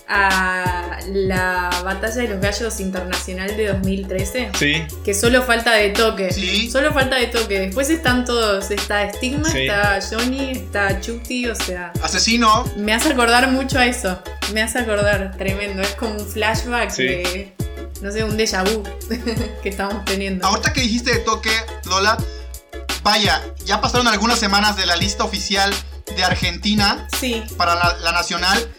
a 0.10 1.00
la 1.08 1.70
Batalla 1.84 2.22
de 2.22 2.28
los 2.30 2.40
Gallos 2.42 2.80
Internacional 2.80 3.58
de 3.58 3.68
2013. 3.68 4.52
Sí, 4.58 4.84
Que 5.04 5.14
solo 5.14 5.44
falta 5.44 5.74
de 5.74 5.90
toque. 5.90 6.32
Sí. 6.32 6.70
Solo 6.72 6.94
falta 6.94 7.18
de 7.18 7.28
toque. 7.28 7.60
Después 7.60 7.90
están 7.90 8.24
todos. 8.24 8.72
Está 8.72 9.12
Stigma, 9.14 9.50
Sí. 9.50 9.64
está 9.68 10.00
Johnny, 10.10 10.52
está 10.52 11.02
Chuti, 11.02 11.48
o 11.48 11.56
sea. 11.56 11.92
Asesino. 12.02 12.64
Me 12.78 12.94
hace 12.94 13.10
acordar 13.12 13.52
mucho 13.52 13.80
a 13.80 13.86
eso. 13.86 14.18
Me 14.54 14.62
hace 14.62 14.80
acordar, 14.80 15.36
tremendo. 15.38 15.82
Es 15.82 15.92
como 15.96 16.14
un 16.14 16.26
flashback 16.26 16.90
Sí. 16.92 17.04
de. 17.04 17.54
No 18.02 18.12
sé, 18.12 18.24
un 18.24 18.38
déjà 18.38 18.64
vu 18.64 18.84
que 19.64 19.70
estamos 19.70 20.06
teniendo. 20.06 20.46
Ahorita 20.48 20.72
que 20.72 20.82
dijiste 20.82 21.12
de 21.14 21.20
toque, 21.20 21.50
Lola, 21.90 22.16
vaya, 23.08 23.42
ya 23.64 23.80
pasaron 23.80 24.06
algunas 24.10 24.38
semanas 24.38 24.76
de 24.76 24.86
la 24.86 24.98
lista 24.98 25.24
oficial 25.24 25.74
de 26.14 26.26
Argentina 26.26 27.08
Sí, 27.18 27.42
para 27.56 27.74
la, 27.76 27.94
la 28.00 28.12
nacional. 28.12 28.70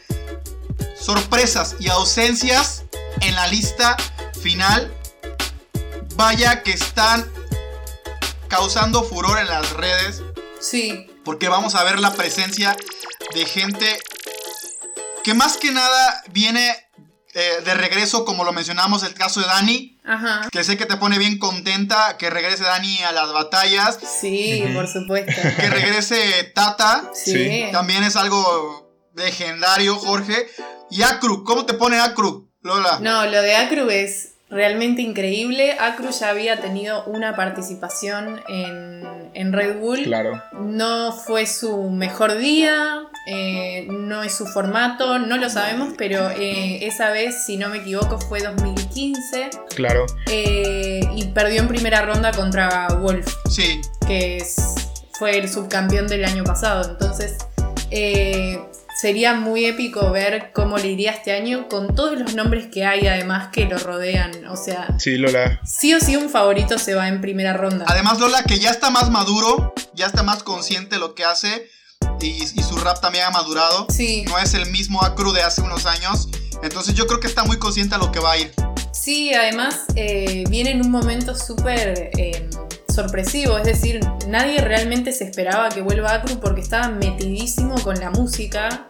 Sorpresas 1.01 1.77
y 1.81 1.89
ausencias 1.89 2.85
en 3.23 3.35
la 3.35 3.47
lista 3.47 3.97
final. 4.43 4.95
Vaya 6.17 6.63
que 6.63 6.73
están 6.73 7.27
causando 8.49 9.03
furor 9.03 9.39
en 9.39 9.49
las 9.49 9.71
redes. 9.71 10.23
sí, 10.61 11.07
Porque 11.25 11.49
vamos 11.49 11.75
a 11.75 11.83
ver 11.85 11.99
la 11.99 12.13
presencia 12.13 12.77
de 13.35 13.47
gente 13.47 13.99
que 15.25 15.33
más 15.33 15.57
que 15.57 15.71
nada 15.71 16.23
viene 16.33 16.88
eh, 17.35 17.61
de 17.65 17.75
regreso, 17.75 18.25
como 18.25 18.45
lo 18.45 18.53
mencionamos, 18.53 19.03
el 19.03 19.15
caso 19.15 19.41
de 19.41 19.47
Dani, 19.47 19.99
Ajá. 20.05 20.49
que 20.51 20.65
sé 20.65 20.77
que 20.79 20.87
te 20.87 20.97
pone 20.97 21.19
bien 21.19 21.39
contenta 21.39 22.17
que 22.19 22.31
regrese 22.31 22.65
Dani 22.65 23.03
a 23.03 23.13
las 23.13 23.33
batallas, 23.33 23.99
Sí, 24.21 24.65
por 24.75 24.89
supuesto. 24.89 25.33
que 25.57 25.69
regrese 25.71 26.45
Tata, 26.55 27.11
Sí. 27.15 27.33
Sí. 27.33 27.65
también 27.73 28.03
es 28.05 28.17
algo 28.17 28.91
legendario, 29.15 29.97
Jorge. 29.97 30.47
Y 30.91 31.03
Acru, 31.03 31.45
¿cómo 31.45 31.67
te 31.67 31.75
pone 31.75 31.99
Acru, 32.01 32.51
Lola? 32.63 32.99
No, 33.01 33.27
lo 33.27 33.43
de 33.43 33.57
Acru 33.57 33.91
es 33.91 34.31
realmente 34.51 35.03
increíble. 35.03 35.77
Acru 35.79 36.11
ya 36.11 36.31
había 36.31 36.61
tenido 36.61 37.05
una 37.05 37.37
participación 37.37 38.43
en, 38.49 39.18
en 39.35 39.53
Red 39.53 39.79
Bull. 39.79 40.03
Claro. 40.05 40.43
No 40.61 41.13
fue 41.13 41.47
su 41.47 41.91
mejor 41.91 42.37
día, 42.39 43.03
eh, 43.31 43.87
no 43.91 44.23
es 44.23 44.35
su 44.35 44.47
formato, 44.47 45.19
no 45.19 45.37
lo 45.37 45.49
sabemos, 45.51 45.95
pero 45.99 46.31
eh, 46.31 46.87
esa 46.87 47.11
vez, 47.11 47.45
si 47.45 47.57
no 47.57 47.69
me 47.69 47.79
equivoco, 47.79 48.19
fue 48.19 48.41
2015 48.43 49.51
Claro. 49.75 50.07
eh, 50.31 51.01
y 51.15 51.25
perdió 51.29 51.61
en 51.61 51.69
primera 51.69 52.03
ronda 52.03 52.33
contra 52.33 52.89
Wolf, 53.01 53.27
Sí, 53.51 53.81
que 54.07 54.39
es- 54.39 54.57
fue 55.19 55.37
el 55.39 55.49
subcampeón 55.49 56.07
del 56.07 56.25
año 56.25 56.45
pasado. 56.45 56.89
Entonces, 56.91 57.37
eh, 57.91 58.61
sería 59.01 59.35
muy 59.35 59.65
épico 59.67 60.11
ver 60.11 60.51
cómo 60.55 60.77
le 60.79 60.89
iría 60.89 61.13
este 61.13 61.33
año 61.33 61.69
con 61.69 61.95
todos 61.95 62.19
los 62.19 62.35
nombres 62.35 62.67
que 62.73 62.85
hay, 62.85 63.07
además 63.07 63.49
que 63.53 63.65
lo 63.67 63.79
rodean. 63.79 64.33
O 64.49 64.57
sea, 64.57 64.89
Sí, 64.99 65.17
Lola. 65.17 65.61
sí 65.65 65.95
o 65.95 66.01
sí 66.01 66.17
un 66.17 66.29
favorito 66.31 66.79
se 66.79 66.95
va 66.95 67.09
en 67.09 67.21
primera 67.21 67.53
ronda. 67.53 67.85
además 67.89 68.19
Lola 68.19 68.43
que 68.43 68.59
ya 68.59 68.71
está 68.71 68.91
más 68.91 69.11
maduro, 69.11 69.73
ya 69.95 70.07
está 70.07 70.23
más 70.23 70.43
consciente 70.43 70.97
de 70.97 71.01
lo 71.01 71.15
que 71.15 71.25
hace 71.25 71.69
y, 72.21 72.27
y 72.43 72.63
su 72.63 72.77
rap 72.79 73.01
también 73.01 73.25
ha 73.25 73.31
madurado. 73.31 73.87
Sí. 73.91 74.25
No 74.29 74.39
es 74.39 74.55
el 74.55 74.69
mismo 74.71 75.03
Acru 75.05 75.33
de 75.33 75.43
hace 75.43 75.61
unos 75.63 75.87
años. 75.87 76.29
Entonces 76.63 76.95
yo 76.95 77.07
creo 77.07 77.21
que 77.21 77.29
está 77.29 77.45
muy 77.45 77.59
consciente 77.59 77.95
a 77.95 77.99
lo 77.99 78.11
que 78.11 78.19
va 78.19 78.33
a 78.33 78.39
ir. 78.39 78.53
Sí, 78.93 79.33
además 79.33 79.85
eh, 79.95 80.43
viene 80.51 80.73
en 80.73 80.81
un 80.81 80.91
momento 80.91 81.37
súper 81.37 82.11
eh, 82.19 82.49
sorpresivo, 83.03 83.57
es 83.59 83.65
decir, 83.65 84.01
nadie 84.27 84.61
realmente 84.61 85.13
se 85.13 85.23
esperaba 85.23 85.69
que 85.69 85.83
vuelva 85.83 86.15
Acru 86.15 86.41
porque 86.41 86.61
estaba 86.61 86.89
metidísimo 86.89 87.77
con 87.83 87.99
la 88.01 88.11
música. 88.11 88.85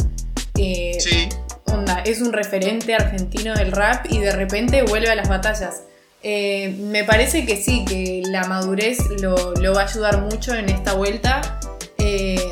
eh, 0.61 0.97
Sí. 0.99 1.29
onda, 1.67 2.01
es 2.05 2.21
un 2.23 2.33
referente 2.33 2.95
argentino 2.95 3.55
del 3.55 3.71
rap 3.71 4.07
y 4.11 4.19
de 4.19 4.33
repente 4.33 4.83
vuelve 4.83 5.11
a 5.11 5.15
las 5.15 5.29
batallas. 5.29 5.83
Eh, 6.23 6.75
me 6.81 7.05
parece 7.05 7.45
que 7.45 7.57
sí, 7.63 7.85
que 7.85 8.23
la 8.27 8.45
madurez 8.49 8.99
lo, 9.21 9.53
lo 9.55 9.75
va 9.75 9.83
a 9.83 9.85
ayudar 9.85 10.23
mucho 10.23 10.55
en 10.55 10.69
esta 10.71 10.95
vuelta. 10.95 11.61
Eh, 11.99 12.43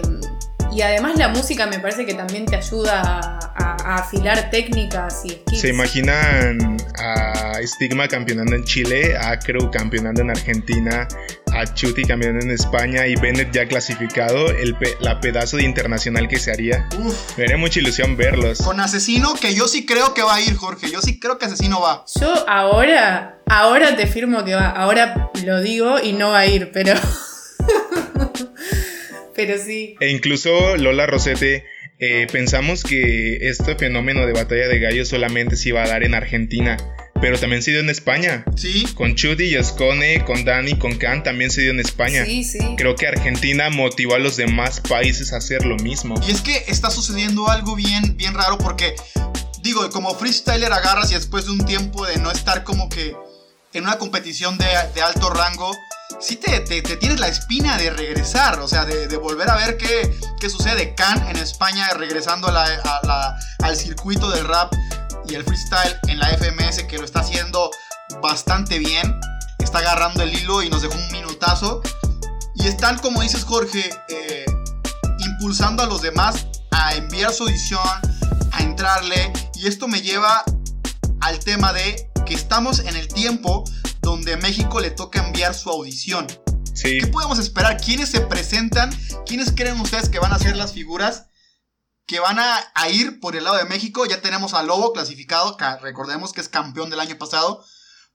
y 0.76 0.83
además 0.83 1.16
la 1.18 1.28
música 1.28 1.66
me 1.66 1.78
parece 1.78 2.04
que 2.04 2.14
también 2.14 2.45
te 2.47 2.56
ayuda 2.56 3.00
a, 3.00 3.38
a- 3.56 3.76
a 3.87 3.95
afilar 3.99 4.50
técnicas 4.50 5.25
y 5.25 5.30
skills. 5.30 5.61
¿Se 5.61 5.68
imaginan 5.68 6.76
a 6.99 7.59
Stigma 7.64 8.09
campeonando 8.09 8.54
en 8.56 8.64
Chile, 8.64 9.16
a 9.16 9.30
Acru 9.30 9.71
campeonando 9.71 10.23
en 10.23 10.30
Argentina, 10.30 11.06
a 11.52 11.64
Chuti 11.73 12.02
campeonando 12.04 12.45
en 12.47 12.50
España 12.50 13.06
y 13.06 13.14
Bennett 13.16 13.52
ya 13.52 13.66
clasificado? 13.66 14.50
El 14.50 14.75
pe- 14.76 14.97
la 15.00 15.21
pedazo 15.21 15.56
de 15.56 15.62
internacional 15.62 16.28
que 16.28 16.38
se 16.38 16.50
haría. 16.52 16.88
Uf. 16.99 17.38
Me 17.38 17.45
haría 17.45 17.56
mucha 17.56 17.78
ilusión 17.80 18.16
verlos. 18.16 18.59
Con 18.59 18.80
Asesino, 18.80 19.35
que 19.35 19.54
yo 19.54 19.68
sí 19.68 19.87
creo 19.87 20.14
que 20.14 20.23
va 20.23 20.35
a 20.35 20.40
ir, 20.40 20.56
Jorge. 20.56 20.90
Yo 20.90 21.00
sí 21.00 21.18
creo 21.21 21.38
que 21.38 21.47
Asesino 21.47 21.80
va. 21.80 22.04
Yo 22.21 22.33
ahora, 22.49 23.38
ahora 23.47 23.97
te 23.97 24.06
firmo 24.06 24.45
que 24.45 24.54
va, 24.54 24.68
ahora 24.71 25.30
lo 25.45 25.61
digo 25.61 26.00
y 26.02 26.12
no 26.12 26.30
va 26.30 26.40
a 26.40 26.47
ir, 26.47 26.71
pero... 26.73 26.92
pero 29.37 29.62
sí. 29.62 29.97
E 30.00 30.11
incluso 30.11 30.76
Lola 30.78 31.07
Rosete, 31.07 31.64
eh, 31.99 32.26
pensamos 32.33 32.83
que 32.83 33.49
este 33.49 33.76
fenómeno 33.76 34.26
de 34.26 34.33
batalla 34.33 34.66
de 34.66 34.81
gallos 34.81 35.09
solamente 35.09 35.57
se 35.57 35.69
iba 35.69 35.83
a 35.83 35.87
dar 35.88 36.02
en 36.02 36.14
Argentina, 36.14 36.78
pero 37.21 37.38
también 37.38 37.62
se 37.62 37.71
dio 37.71 37.81
en 37.81 37.90
España. 37.90 38.45
Sí. 38.57 38.87
Con 38.95 39.14
Chuti 39.14 39.45
y 39.45 39.57
Ascone, 39.57 40.25
con 40.25 40.45
Dani, 40.45 40.78
con 40.78 40.97
Khan 40.97 41.23
también 41.23 41.50
se 41.50 41.61
dio 41.61 41.71
en 41.71 41.81
España. 41.81 42.25
Sí, 42.25 42.45
sí. 42.45 42.59
Creo 42.78 42.97
que 42.97 43.07
Argentina 43.07 43.69
motivó 43.69 44.14
a 44.14 44.19
los 44.19 44.37
demás 44.37 44.81
países 44.81 45.33
a 45.35 45.37
hacer 45.37 45.66
lo 45.66 45.76
mismo. 45.76 46.14
Y 46.26 46.31
es 46.31 46.40
que 46.40 46.64
está 46.69 46.90
sucediendo 46.90 47.49
algo 47.50 47.76
bien, 47.76 48.16
bien 48.16 48.35
raro 48.35 48.57
porque, 48.57 48.95
digo, 49.62 49.88
como 49.90 50.14
freestyler 50.14 50.73
agarras 50.73 51.11
y 51.12 51.14
después 51.14 51.45
de 51.45 51.52
un 51.52 51.64
tiempo 51.66 52.07
de 52.07 52.16
no 52.19 52.31
estar 52.31 52.64
como 52.64 52.88
que 52.88 53.14
en 53.75 53.85
una 53.85 53.99
competición 53.99 54.57
de, 54.57 54.66
de 54.95 55.02
alto 55.02 55.28
rango, 55.28 55.71
sí 56.21 56.37
te, 56.37 56.61
te- 56.61 56.83
tienes 56.83 57.21
la 57.21 57.29
espina 57.29 57.77
de 57.77 57.91
regresar, 57.91 58.61
o 58.61 58.69
sea, 58.69 58.85
de, 58.85 59.07
de 59.09 59.17
volver 59.17 59.51
a 59.51 59.57
ver 59.57 59.77
qué, 59.77 60.19
qué 60.41 60.49
sucede. 60.51 60.95
Khan 60.95 61.27
en 61.29 61.37
España 61.37 61.89
regresando 61.95 62.49
al 62.49 63.77
circuito 63.77 64.31
del 64.31 64.47
rap 64.47 64.73
y 65.29 65.35
el 65.35 65.45
freestyle 65.45 65.97
en 66.09 66.19
la 66.19 66.29
FMS 66.31 66.85
que 66.85 66.99
lo 66.99 67.05
está 67.05 67.21
haciendo 67.21 67.71
bastante 68.23 68.79
bien. 68.79 69.19
Está 69.59 69.79
agarrando 69.79 70.23
el 70.23 70.33
hilo 70.35 70.63
y 70.63 70.71
nos 70.71 70.83
dejó 70.83 70.95
un 70.95 71.11
minutazo. 71.13 71.83
Y 72.55 72.67
están, 72.67 72.99
como 72.99 73.21
dices 73.23 73.45
Jorge, 73.45 73.91
eh, 74.09 74.45
impulsando 75.19 75.83
a 75.83 75.87
los 75.87 76.03
demás 76.03 76.47
a 76.71 76.95
enviar 76.95 77.33
su 77.33 77.43
audición, 77.45 77.81
a 78.53 78.63
entrarle. 78.63 79.33
Y 79.55 79.67
esto 79.67 79.89
me 79.89 80.01
lleva 80.01 80.45
al 81.21 81.39
tema 81.41 81.73
de 81.73 82.09
que 82.25 82.35
estamos 82.35 82.79
en 82.81 82.97
el 82.97 83.09
tiempo 83.09 83.65
donde 84.07 84.35
a 84.35 84.37
México 84.37 84.79
le 84.79 84.93
toca 84.93 85.19
enviar 85.19 85.53
su 85.53 85.69
audición. 85.69 86.29
Sí, 86.75 86.99
¿Qué 86.99 87.09
podemos 87.09 87.41
esperar? 87.41 87.77
¿Quiénes 87.77 88.09
se 88.09 88.21
presentan? 88.21 88.89
¿Quiénes 89.27 89.51
creen 89.51 89.81
ustedes 89.81 90.09
que 90.09 90.21
van 90.21 90.33
a 90.33 90.39
ser 90.39 90.55
las 90.57 90.73
figuras 90.73 91.27
que 92.07 92.21
van 92.21 92.39
a, 92.39 92.57
a 92.77 92.89
ir 92.89 93.19
por 93.19 93.35
el 93.35 93.43
lado 93.43 93.57
de 93.57 93.65
México? 93.65 94.07
Ya 94.07 94.21
tenemos 94.21 94.55
a 94.55 94.63
Lobo 94.63 94.93
clasificado, 94.93 95.57
que 95.57 95.65
recordemos 95.79 96.33
que 96.33 96.41
es 96.41 96.49
campeón 96.49 96.89
del 96.89 97.01
año 97.01 97.19
pasado. 97.19 97.65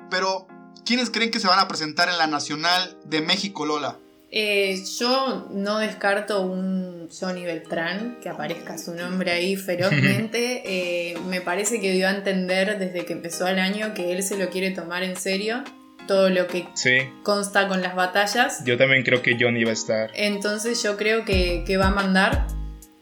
Pero, 0.10 0.48
¿quiénes 0.86 1.10
creen 1.10 1.30
que 1.30 1.42
se 1.42 1.48
van 1.48 1.60
a 1.60 1.68
presentar 1.68 2.08
en 2.08 2.18
la 2.18 2.28
Nacional 2.28 2.98
de 3.04 3.20
México, 3.20 3.66
Lola? 3.66 4.00
Eh, 4.34 4.82
yo 4.98 5.50
no 5.52 5.80
descarto 5.80 6.42
un 6.42 7.10
Johnny 7.12 7.44
Beltrán, 7.44 8.18
que 8.22 8.30
aparezca 8.30 8.78
su 8.78 8.94
nombre 8.96 9.32
ahí 9.32 9.58
ferozmente. 9.58 10.64
Eh, 10.74 11.18
me 11.28 11.42
parece 11.42 11.82
que 11.82 11.92
dio 11.92 12.08
a 12.08 12.12
entender 12.12 12.80
desde 12.80 13.04
que 13.04 13.12
empezó 13.12 13.48
el 13.48 13.60
año 13.60 13.94
que 13.94 14.14
él 14.14 14.24
se 14.24 14.38
lo 14.38 14.50
quiere 14.50 14.72
tomar 14.72 15.04
en 15.04 15.18
serio, 15.18 15.64
todo 16.08 16.29
lo 16.29 16.48
que 16.48 16.65
sí. 16.74 17.00
consta 17.24 17.67
con 17.67 17.81
las 17.81 17.96
batallas. 17.96 18.63
Yo 18.65 18.77
también 18.77 19.03
creo 19.03 19.22
que 19.22 19.38
Johnny 19.39 19.63
va 19.63 19.72
a 19.72 19.74
estar. 19.74 20.12
Entonces 20.15 20.81
yo 20.84 20.98
creo 20.98 21.25
que, 21.25 21.63
que 21.65 21.77
va 21.77 21.88
a 21.88 21.91
mandar, 21.91 22.48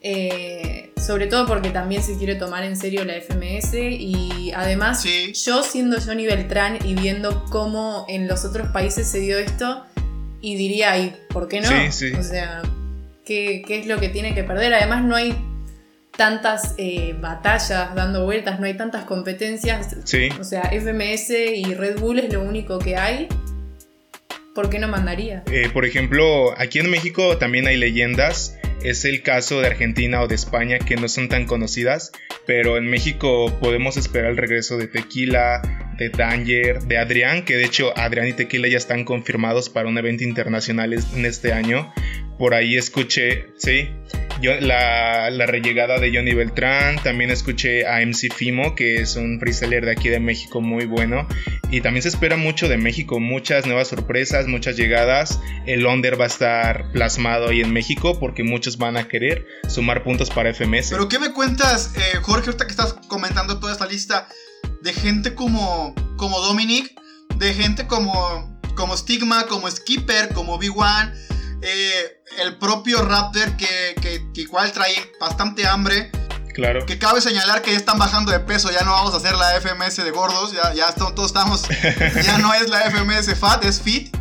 eh, 0.01 0.91
sobre 0.97 1.27
todo 1.27 1.45
porque 1.45 1.69
también 1.69 2.01
se 2.03 2.17
quiere 2.17 2.35
tomar 2.35 2.63
en 2.63 2.75
serio 2.77 3.03
la 3.05 3.13
FMS 3.15 3.73
y 3.75 4.51
además 4.55 5.01
Sí. 5.01 5.33
yo 5.45 5.63
siendo 5.63 5.97
Johnny 5.99 6.25
Beltrán 6.25 6.77
y 6.85 6.93
viendo 6.95 7.45
cómo 7.45 8.05
en 8.09 8.27
los 8.27 8.45
otros 8.45 8.69
países 8.69 9.07
se 9.07 9.19
dio 9.19 9.37
esto 9.37 9.85
y 10.41 10.55
diría, 10.55 10.97
¿y 10.97 11.15
por 11.29 11.47
qué 11.47 11.61
no? 11.61 11.67
Sí, 11.67 11.91
sí. 11.91 12.13
O 12.15 12.23
sea, 12.23 12.61
¿qué, 13.25 13.61
qué 13.67 13.79
es 13.79 13.87
lo 13.87 13.99
que 13.99 14.09
tiene 14.09 14.33
que 14.33 14.43
perder? 14.43 14.73
Además 14.73 15.03
no 15.03 15.15
hay 15.15 15.35
tantas 16.19 16.75
eh, 16.77 17.15
batallas 17.17 17.95
dando 17.95 18.25
vueltas, 18.25 18.59
no 18.59 18.65
hay 18.65 18.73
tantas 18.73 19.05
competencias. 19.05 19.95
Sí. 20.03 20.27
O 20.37 20.43
sea, 20.43 20.63
FMS 20.63 21.29
y 21.29 21.73
Red 21.73 21.99
Bull 21.99 22.19
es 22.19 22.33
lo 22.33 22.43
único 22.43 22.77
que 22.77 22.97
hay. 22.97 23.29
¿Por 24.53 24.69
qué 24.69 24.79
no 24.79 24.89
mandaría? 24.89 25.43
Eh, 25.49 25.69
por 25.71 25.85
ejemplo, 25.85 26.53
aquí 26.57 26.79
en 26.79 26.89
México 26.89 27.37
también 27.37 27.67
hay 27.67 27.77
leyendas. 27.77 28.57
Es 28.83 29.05
el 29.05 29.23
caso 29.23 29.61
de 29.61 29.67
Argentina 29.67 30.21
o 30.21 30.27
de 30.27 30.35
España 30.35 30.79
que 30.79 30.97
no 30.97 31.07
son 31.07 31.29
tan 31.29 31.45
conocidas, 31.45 32.11
pero 32.45 32.75
en 32.75 32.87
México 32.87 33.57
podemos 33.61 33.95
esperar 33.95 34.31
el 34.31 34.37
regreso 34.37 34.77
de 34.77 34.87
Tequila, 34.87 35.61
de 35.97 36.09
Danger, 36.09 36.81
de 36.81 36.97
Adrián, 36.97 37.45
que 37.45 37.55
de 37.55 37.63
hecho 37.63 37.97
Adrián 37.97 38.27
y 38.27 38.33
Tequila 38.33 38.67
ya 38.67 38.77
están 38.77 39.05
confirmados 39.05 39.69
para 39.69 39.87
un 39.87 39.97
evento 39.97 40.25
internacional 40.25 40.91
en 40.91 41.25
este 41.25 41.53
año. 41.53 41.93
Por 42.37 42.53
ahí 42.53 42.75
escuché, 42.75 43.45
sí, 43.57 43.89
yo, 44.41 44.59
la, 44.59 45.29
la 45.29 45.45
rellegada 45.45 45.99
de 45.99 46.15
Johnny 46.15 46.33
Beltrán, 46.33 47.01
también 47.01 47.31
escuché 47.31 47.87
a 47.87 47.99
MC 48.05 48.33
Fimo, 48.33 48.75
que 48.75 49.01
es 49.01 49.15
un 49.15 49.39
freestyler 49.39 49.85
de 49.85 49.91
aquí 49.91 50.09
de 50.09 50.19
México 50.19 50.61
muy 50.61 50.85
bueno. 50.85 51.27
Y 51.71 51.81
también 51.81 52.01
se 52.01 52.09
espera 52.09 52.35
mucho 52.35 52.67
de 52.67 52.77
México, 52.77 53.19
muchas 53.19 53.65
nuevas 53.65 53.89
sorpresas, 53.89 54.47
muchas 54.47 54.75
llegadas. 54.75 55.39
El 55.65 55.85
Under 55.85 56.19
va 56.19 56.25
a 56.25 56.27
estar 56.27 56.91
plasmado 56.91 57.49
ahí 57.49 57.61
en 57.61 57.71
México 57.71 58.19
porque 58.19 58.43
muchos 58.43 58.77
van 58.77 58.97
a 58.97 59.07
querer 59.07 59.45
sumar 59.67 60.03
puntos 60.03 60.29
para 60.29 60.53
FMS. 60.53 60.89
Pero 60.89 61.07
¿qué 61.07 61.19
me 61.19 61.31
cuentas, 61.31 61.93
eh, 61.95 62.17
Jorge, 62.21 62.47
ahorita 62.47 62.65
que 62.65 62.71
estás 62.71 62.93
comentando 63.07 63.59
toda 63.59 63.73
esta 63.73 63.85
lista 63.85 64.27
de 64.81 64.93
gente 64.93 65.35
como, 65.35 65.93
como 66.17 66.39
Dominic, 66.39 66.99
de 67.35 67.53
gente 67.53 67.85
como, 67.87 68.59
como 68.75 68.95
Stigma, 68.97 69.45
como 69.47 69.69
Skipper, 69.69 70.29
como 70.29 70.59
B1, 70.59 71.13
eh, 71.61 72.21
el 72.39 72.57
propio 72.57 73.01
Raptor 73.03 73.57
que, 73.57 73.95
que- 74.01 74.31
que 74.33 74.41
igual 74.41 74.71
trae 74.71 74.93
bastante 75.19 75.67
hambre, 75.67 76.11
Claro. 76.53 76.85
que 76.85 76.97
cabe 76.99 77.21
señalar 77.21 77.61
que 77.61 77.71
ya 77.71 77.77
están 77.77 77.97
bajando 77.99 78.31
de 78.31 78.39
peso, 78.41 78.69
ya 78.71 78.81
no 78.81 78.91
vamos 78.91 79.13
a 79.13 79.17
hacer 79.17 79.33
la 79.35 79.55
FMS 79.61 80.03
de 80.03 80.11
gordos, 80.11 80.51
ya, 80.51 80.73
ya 80.73 80.93
todos 80.93 81.27
estamos, 81.27 81.63
ya 82.25 82.37
no 82.39 82.53
es 82.53 82.69
la 82.69 82.81
FMS 82.91 83.33
fat, 83.35 83.63
es 83.63 83.81
fit, 83.81 84.13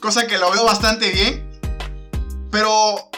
cosa 0.00 0.26
que 0.26 0.38
lo 0.38 0.50
veo 0.52 0.64
bastante 0.64 1.10
bien, 1.10 1.48
pero 2.50 3.10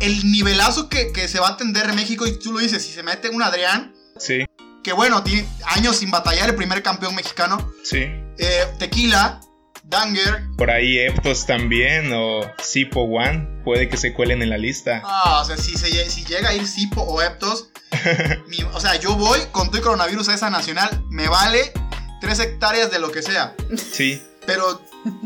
el 0.00 0.30
nivelazo 0.32 0.88
que, 0.88 1.12
que 1.12 1.28
se 1.28 1.38
va 1.38 1.48
a 1.48 1.50
atender 1.52 1.88
en 1.90 1.96
México, 1.96 2.26
y 2.26 2.38
tú 2.38 2.52
lo 2.52 2.58
dices, 2.58 2.82
si 2.84 2.92
se 2.92 3.02
mete 3.02 3.28
un 3.30 3.42
Adrián, 3.42 3.94
Sí. 4.18 4.44
que 4.82 4.92
bueno, 4.92 5.22
tiene 5.22 5.48
años 5.66 5.96
sin 5.96 6.10
batallar, 6.10 6.48
el 6.50 6.54
primer 6.56 6.82
campeón 6.82 7.14
mexicano. 7.14 7.72
Sí. 7.84 7.98
Eh, 8.38 8.66
Tequila, 8.78 9.40
Danger. 9.84 10.44
Por 10.56 10.70
ahí 10.70 10.98
Eptos 10.98 11.46
también 11.46 12.10
o 12.12 12.40
Sipo 12.62 13.02
One 13.02 13.62
puede 13.64 13.88
que 13.88 13.96
se 13.96 14.12
cuelen 14.14 14.42
en 14.42 14.50
la 14.50 14.58
lista. 14.58 15.02
Ah, 15.04 15.40
o 15.42 15.44
sea, 15.44 15.56
si, 15.56 15.76
se- 15.76 16.10
si 16.10 16.24
llega 16.24 16.48
a 16.50 16.54
ir 16.54 16.66
Sipo 16.66 17.02
o 17.02 17.22
Eptos, 17.22 17.68
mi- 18.48 18.62
o 18.62 18.80
sea, 18.80 18.96
yo 18.96 19.14
voy 19.14 19.38
con 19.52 19.70
el 19.74 19.80
coronavirus 19.82 20.28
a 20.30 20.34
esa 20.34 20.50
nacional, 20.50 21.02
me 21.10 21.28
vale 21.28 21.72
3 22.20 22.38
hectáreas 22.40 22.90
de 22.90 22.98
lo 22.98 23.10
que 23.12 23.22
sea. 23.22 23.54
Sí. 23.92 24.20
Pero 24.46 24.82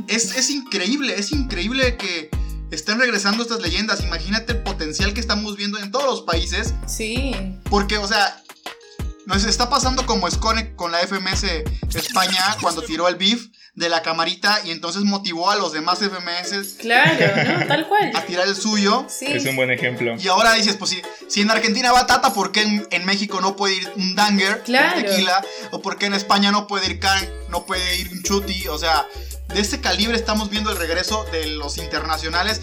es, 0.06 0.36
es 0.36 0.50
increíble, 0.50 1.14
es 1.18 1.32
increíble 1.32 1.96
que 1.96 2.30
estén 2.70 2.98
regresando 3.00 3.42
estas 3.42 3.60
leyendas. 3.60 4.02
Imagínate 4.02 4.52
el 4.52 4.58
potencial 4.62 5.14
que 5.14 5.20
estamos 5.20 5.56
viendo 5.56 5.78
en 5.78 5.90
todos 5.90 6.04
los 6.06 6.22
países. 6.22 6.74
Sí, 6.86 7.32
Porque, 7.70 7.98
o 7.98 8.06
sea, 8.06 8.42
nos 9.26 9.44
está 9.44 9.68
pasando 9.68 10.06
como 10.06 10.30
Scone 10.30 10.74
con 10.76 10.90
la 10.92 11.00
FMS 11.00 11.44
España 11.94 12.56
cuando 12.62 12.82
tiró 12.82 13.08
el 13.08 13.16
beef 13.16 13.46
de 13.78 13.88
la 13.88 14.02
camarita 14.02 14.60
y 14.64 14.70
entonces 14.70 15.02
motivó 15.04 15.50
a 15.50 15.56
los 15.56 15.72
demás 15.72 15.98
FMS 16.00 16.74
claro, 16.80 17.12
¿no? 17.58 17.66
Tal 17.66 17.86
cual. 17.88 18.10
a 18.14 18.22
tirar 18.22 18.46
el 18.48 18.54
suyo. 18.56 19.06
Sí. 19.08 19.26
Es 19.26 19.44
un 19.46 19.56
buen 19.56 19.70
ejemplo. 19.70 20.16
Y 20.18 20.28
ahora 20.28 20.52
dices, 20.54 20.76
pues 20.76 20.90
si, 20.90 21.02
si 21.28 21.40
en 21.42 21.50
Argentina 21.50 21.92
va 21.92 22.06
Tata, 22.06 22.32
¿por 22.34 22.52
qué 22.52 22.62
en, 22.62 22.86
en 22.90 23.04
México 23.06 23.40
no 23.40 23.56
puede 23.56 23.76
ir 23.76 23.92
un 23.96 24.14
Danger, 24.14 24.62
Claro. 24.64 24.96
un 24.98 25.04
Tequila? 25.04 25.44
¿O 25.70 25.80
por 25.80 25.96
qué 25.96 26.06
en 26.06 26.14
España 26.14 26.50
no 26.50 26.66
puede 26.66 26.86
ir 26.90 26.98
Kang, 27.00 27.24
no 27.48 27.64
puede 27.66 27.96
ir 27.96 28.10
un 28.10 28.22
Chuti? 28.22 28.66
O 28.68 28.78
sea, 28.78 29.06
de 29.54 29.60
ese 29.60 29.80
calibre 29.80 30.16
estamos 30.16 30.50
viendo 30.50 30.70
el 30.70 30.76
regreso 30.76 31.24
de 31.32 31.46
los 31.46 31.78
internacionales. 31.78 32.60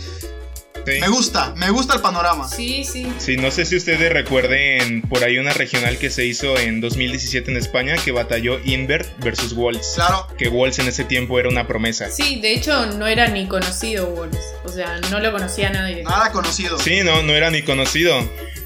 Sí. 0.86 1.00
Me 1.00 1.08
gusta, 1.08 1.54
me 1.56 1.70
gusta 1.70 1.96
el 1.96 2.02
panorama. 2.02 2.48
Sí, 2.48 2.84
sí. 2.84 3.08
Sí, 3.18 3.38
no 3.38 3.50
sé 3.52 3.66
si 3.66 3.76
ustedes 3.76 4.12
recuerden 4.12 5.02
por 5.02 5.24
ahí 5.24 5.38
una 5.38 5.52
regional 5.54 5.98
que 5.98 6.10
se 6.10 6.26
hizo 6.26 6.58
en 6.58 6.82
2017 6.82 7.50
en 7.52 7.58
España 7.58 7.96
que 8.04 8.12
batalló 8.12 8.60
Invert 8.64 9.08
versus 9.24 9.54
Wolves. 9.56 9.94
Claro, 9.96 10.28
Que 10.38 10.48
Wolves 10.50 10.80
en 10.80 10.88
ese 10.88 11.04
tiempo 11.04 11.40
era 11.40 11.50
una 11.50 11.68
promesa. 11.68 12.10
Sí, 12.12 12.40
de 12.40 12.54
hecho 12.54 12.86
no 12.86 13.08
era 13.08 13.28
ni 13.30 13.48
conocido 13.48 14.08
Wolves. 14.08 14.44
O 14.64 14.70
sea, 14.70 15.00
no 15.12 15.20
lo 15.20 15.32
conocía 15.32 15.70
nadie. 15.70 16.04
nada 16.04 16.32
conocido. 16.32 16.78
Sí, 16.80 17.02
no, 17.04 17.24
no 17.24 17.34
era 17.34 17.50
ni 17.50 17.62
conocido. 17.64 18.16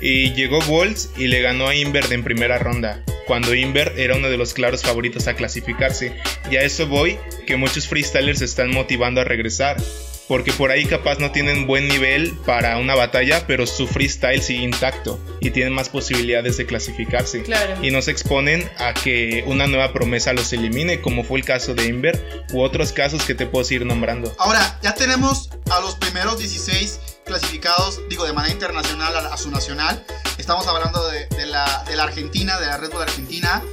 Y 0.01 0.33
llegó 0.33 0.59
Wolves 0.61 1.09
y 1.17 1.27
le 1.27 1.41
ganó 1.41 1.67
a 1.67 1.75
Invert 1.75 2.11
en 2.11 2.23
primera 2.23 2.57
ronda. 2.57 3.03
Cuando 3.27 3.53
Invert 3.53 3.97
era 3.97 4.15
uno 4.15 4.29
de 4.29 4.37
los 4.37 4.53
claros 4.53 4.81
favoritos 4.81 5.27
a 5.27 5.35
clasificarse. 5.35 6.13
Y 6.49 6.55
a 6.55 6.61
eso 6.61 6.87
voy, 6.87 7.17
que 7.45 7.57
muchos 7.57 7.87
freestylers 7.87 8.39
se 8.39 8.45
están 8.45 8.71
motivando 8.71 9.21
a 9.21 9.23
regresar. 9.23 9.77
Porque 10.29 10.53
por 10.53 10.69
ahí 10.71 10.85
capaz 10.85 11.17
no 11.19 11.31
tienen 11.31 11.67
buen 11.67 11.87
nivel 11.89 12.37
para 12.45 12.77
una 12.77 12.95
batalla, 12.95 13.45
pero 13.47 13.67
su 13.67 13.87
freestyle 13.87 14.41
sigue 14.41 14.63
intacto. 14.63 15.19
Y 15.41 15.49
tienen 15.49 15.73
más 15.73 15.89
posibilidades 15.89 16.55
de 16.57 16.65
clasificarse. 16.65 17.41
Claro. 17.41 17.83
Y 17.83 17.89
no 17.91 18.01
se 18.01 18.11
exponen 18.11 18.69
a 18.77 18.93
que 18.93 19.43
una 19.47 19.65
nueva 19.67 19.91
promesa 19.91 20.31
los 20.31 20.53
elimine, 20.53 21.01
como 21.01 21.23
fue 21.23 21.39
el 21.39 21.45
caso 21.45 21.73
de 21.73 21.87
Invert 21.87 22.21
u 22.53 22.61
otros 22.61 22.93
casos 22.93 23.23
que 23.23 23.33
te 23.35 23.47
puedo 23.47 23.65
seguir 23.65 23.85
nombrando. 23.87 24.31
Ahora, 24.37 24.79
ya 24.83 24.93
tenemos 24.93 25.49
a 25.71 25.79
los 25.81 25.95
primeros 25.95 26.37
16 26.37 26.99
clasificados, 27.25 27.99
digo, 28.09 28.23
de 28.25 28.33
manera 28.33 28.53
internacional 28.53 29.15
a, 29.17 29.33
a 29.33 29.37
su 29.37 29.49
nacional. 29.49 30.05
Estamos 30.37 30.67
hablando 30.67 31.09
de, 31.09 31.25
de 31.35 31.47
la, 31.47 31.83
de 31.89 31.95
la 31.95 32.03
Argentina, 32.03 32.59
de 32.59 32.67
la 32.67 32.77
Red 32.77 32.91
Bull 32.91 33.01
Argentina. 33.01 33.63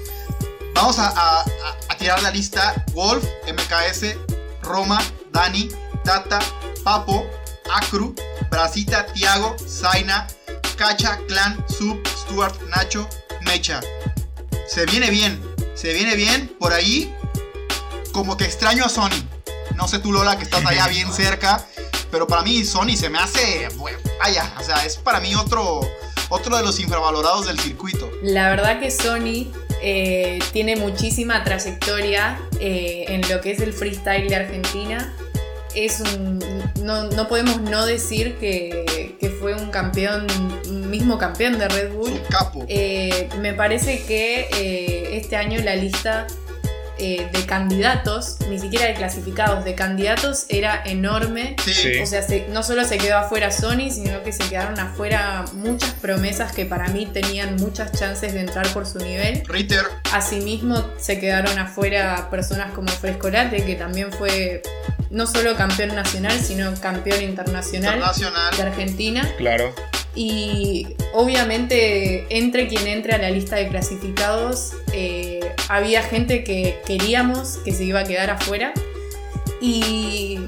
Vamos 0.75 0.99
a, 0.99 1.09
a- 1.09 1.41
a- 1.43 1.45
a 1.91 1.97
tirar 1.99 2.23
la 2.23 2.31
lista. 2.31 2.83
Wolf, 2.93 3.25
MKS, 3.47 4.17
Roma, 4.63 5.03
Dani, 5.33 5.69
Tata, 6.07 6.39
Papo, 6.85 7.27
Acru, 7.75 8.15
Brasita, 8.49 9.07
Tiago, 9.07 9.57
Zaina, 9.59 10.29
Cacha, 10.77 11.19
Clan, 11.27 11.65
Sub, 11.69 12.01
Stuart, 12.07 12.55
Nacho, 12.69 13.09
Mecha. 13.43 13.81
Se 14.69 14.87
viene 14.87 15.11
bien, 15.11 15.43
se 15.75 15.93
viene 15.93 16.15
bien. 16.15 16.49
Por 16.61 16.73
ahí, 16.73 17.13
como 18.13 18.37
que 18.37 18.45
extraño 18.45 18.85
a 18.85 18.89
Sony. 18.89 19.21
No 19.75 19.89
sé 19.89 19.99
tú, 19.99 20.13
Lola, 20.13 20.39
que 20.39 20.45
estás 20.45 20.65
allá 20.65 20.87
bien 20.91 21.13
cerca. 21.13 21.67
Pero 22.13 22.29
para 22.29 22.43
mí, 22.43 22.65
Sony 22.65 22.97
se 22.97 23.11
me 23.11 23.19
hace. 23.19 23.69
Bueno, 23.75 23.99
vaya, 24.21 24.55
o 24.61 24.63
sea, 24.63 24.87
es 24.87 24.97
para 24.99 25.19
mí 25.19 25.35
otro, 25.35 25.81
otro 26.29 26.57
de 26.57 26.63
los 26.63 26.79
infravalorados 26.79 27.47
del 27.47 27.59
circuito. 27.59 28.09
La 28.23 28.49
verdad 28.49 28.79
que 28.79 28.93
Sony 28.93 29.53
eh, 29.83 30.39
tiene 30.53 30.77
muchísima 30.77 31.43
trayectoria 31.43 32.39
eh, 32.61 33.07
en 33.09 33.29
lo 33.29 33.41
que 33.41 33.51
es 33.51 33.61
el 33.61 33.73
freestyle 33.73 34.29
de 34.29 34.37
Argentina. 34.37 35.13
Es 35.77 36.01
un, 36.01 36.39
no, 36.83 37.05
no 37.05 37.29
podemos 37.29 37.61
no 37.61 37.85
decir 37.85 38.37
que, 38.37 39.15
que 39.21 39.29
fue 39.29 39.55
un 39.55 39.71
campeón, 39.71 40.27
un 40.69 40.91
mismo 40.91 41.19
campeón 41.19 41.59
de 41.59 41.69
Red 41.69 41.93
Bull. 41.93 42.11
Su 42.11 42.23
capo. 42.31 42.65
Eh, 42.69 43.29
me 43.41 43.53
parece 43.53 44.03
que 44.07 44.49
eh, 44.59 45.17
este 45.17 45.37
año 45.37 45.61
la 45.63 45.77
lista 45.77 46.27
eh, 46.99 47.29
de 47.33 47.47
candidatos, 47.47 48.39
ni 48.49 48.59
siquiera 48.59 48.87
de 48.87 48.95
clasificados, 48.95 49.65
de 49.65 49.75
candidatos 49.75 50.47
era 50.49 50.83
enorme. 50.85 51.57
Sí. 51.65 51.99
O 52.03 52.07
sea, 52.07 52.23
se- 52.23 52.47
no 52.49 52.63
solo 52.63 52.85
se 52.85 52.99
quedó 52.99 53.19
afuera 53.19 53.51
Sony, 53.51 53.91
sino 53.91 54.23
que 54.23 54.33
se 54.33 54.49
quedaron 54.49 54.79
afuera 54.81 55.45
muchas 55.53 55.91
promesas 55.95 56.53
que 56.53 56.65
para 56.67 56.89
mí 56.89 57.07
tenían 57.07 57.57
muchas 57.57 57.93
chances 57.93 58.33
de 58.33 58.41
entrar 58.41 58.67
por 58.73 58.87
su 58.87 58.99
nivel. 58.99 59.43
Ritter, 59.47 59.85
Asimismo, 60.13 60.83
se 60.99 61.19
quedaron 61.21 61.59
afuera 61.59 62.29
personas 62.31 62.73
como 62.73 62.89
Frescolate, 62.89 63.65
que 63.65 63.75
también 63.75 64.11
fue 64.13 64.63
no 65.11 65.27
solo 65.27 65.55
campeón 65.57 65.95
nacional, 65.95 66.39
sino 66.41 66.75
campeón 66.81 67.23
internacional 67.23 67.93
de 67.93 67.97
internacional. 67.99 68.61
Argentina. 68.61 69.35
Claro. 69.39 69.75
Y 70.15 70.97
obviamente, 71.13 72.27
entre 72.31 72.69
quien 72.69 72.87
entre 72.87 73.13
a 73.15 73.19
la 73.19 73.31
lista 73.31 73.57
de 73.57 73.69
clasificados, 73.69 74.73
eh, 74.93 75.36
había 75.69 76.03
gente 76.03 76.45
que 76.45 76.79
queríamos 76.87 77.59
que 77.65 77.73
se 77.73 77.85
iba 77.85 78.01
a 78.01 78.05
quedar 78.05 78.31
afuera. 78.31 78.73
Y 79.61 80.39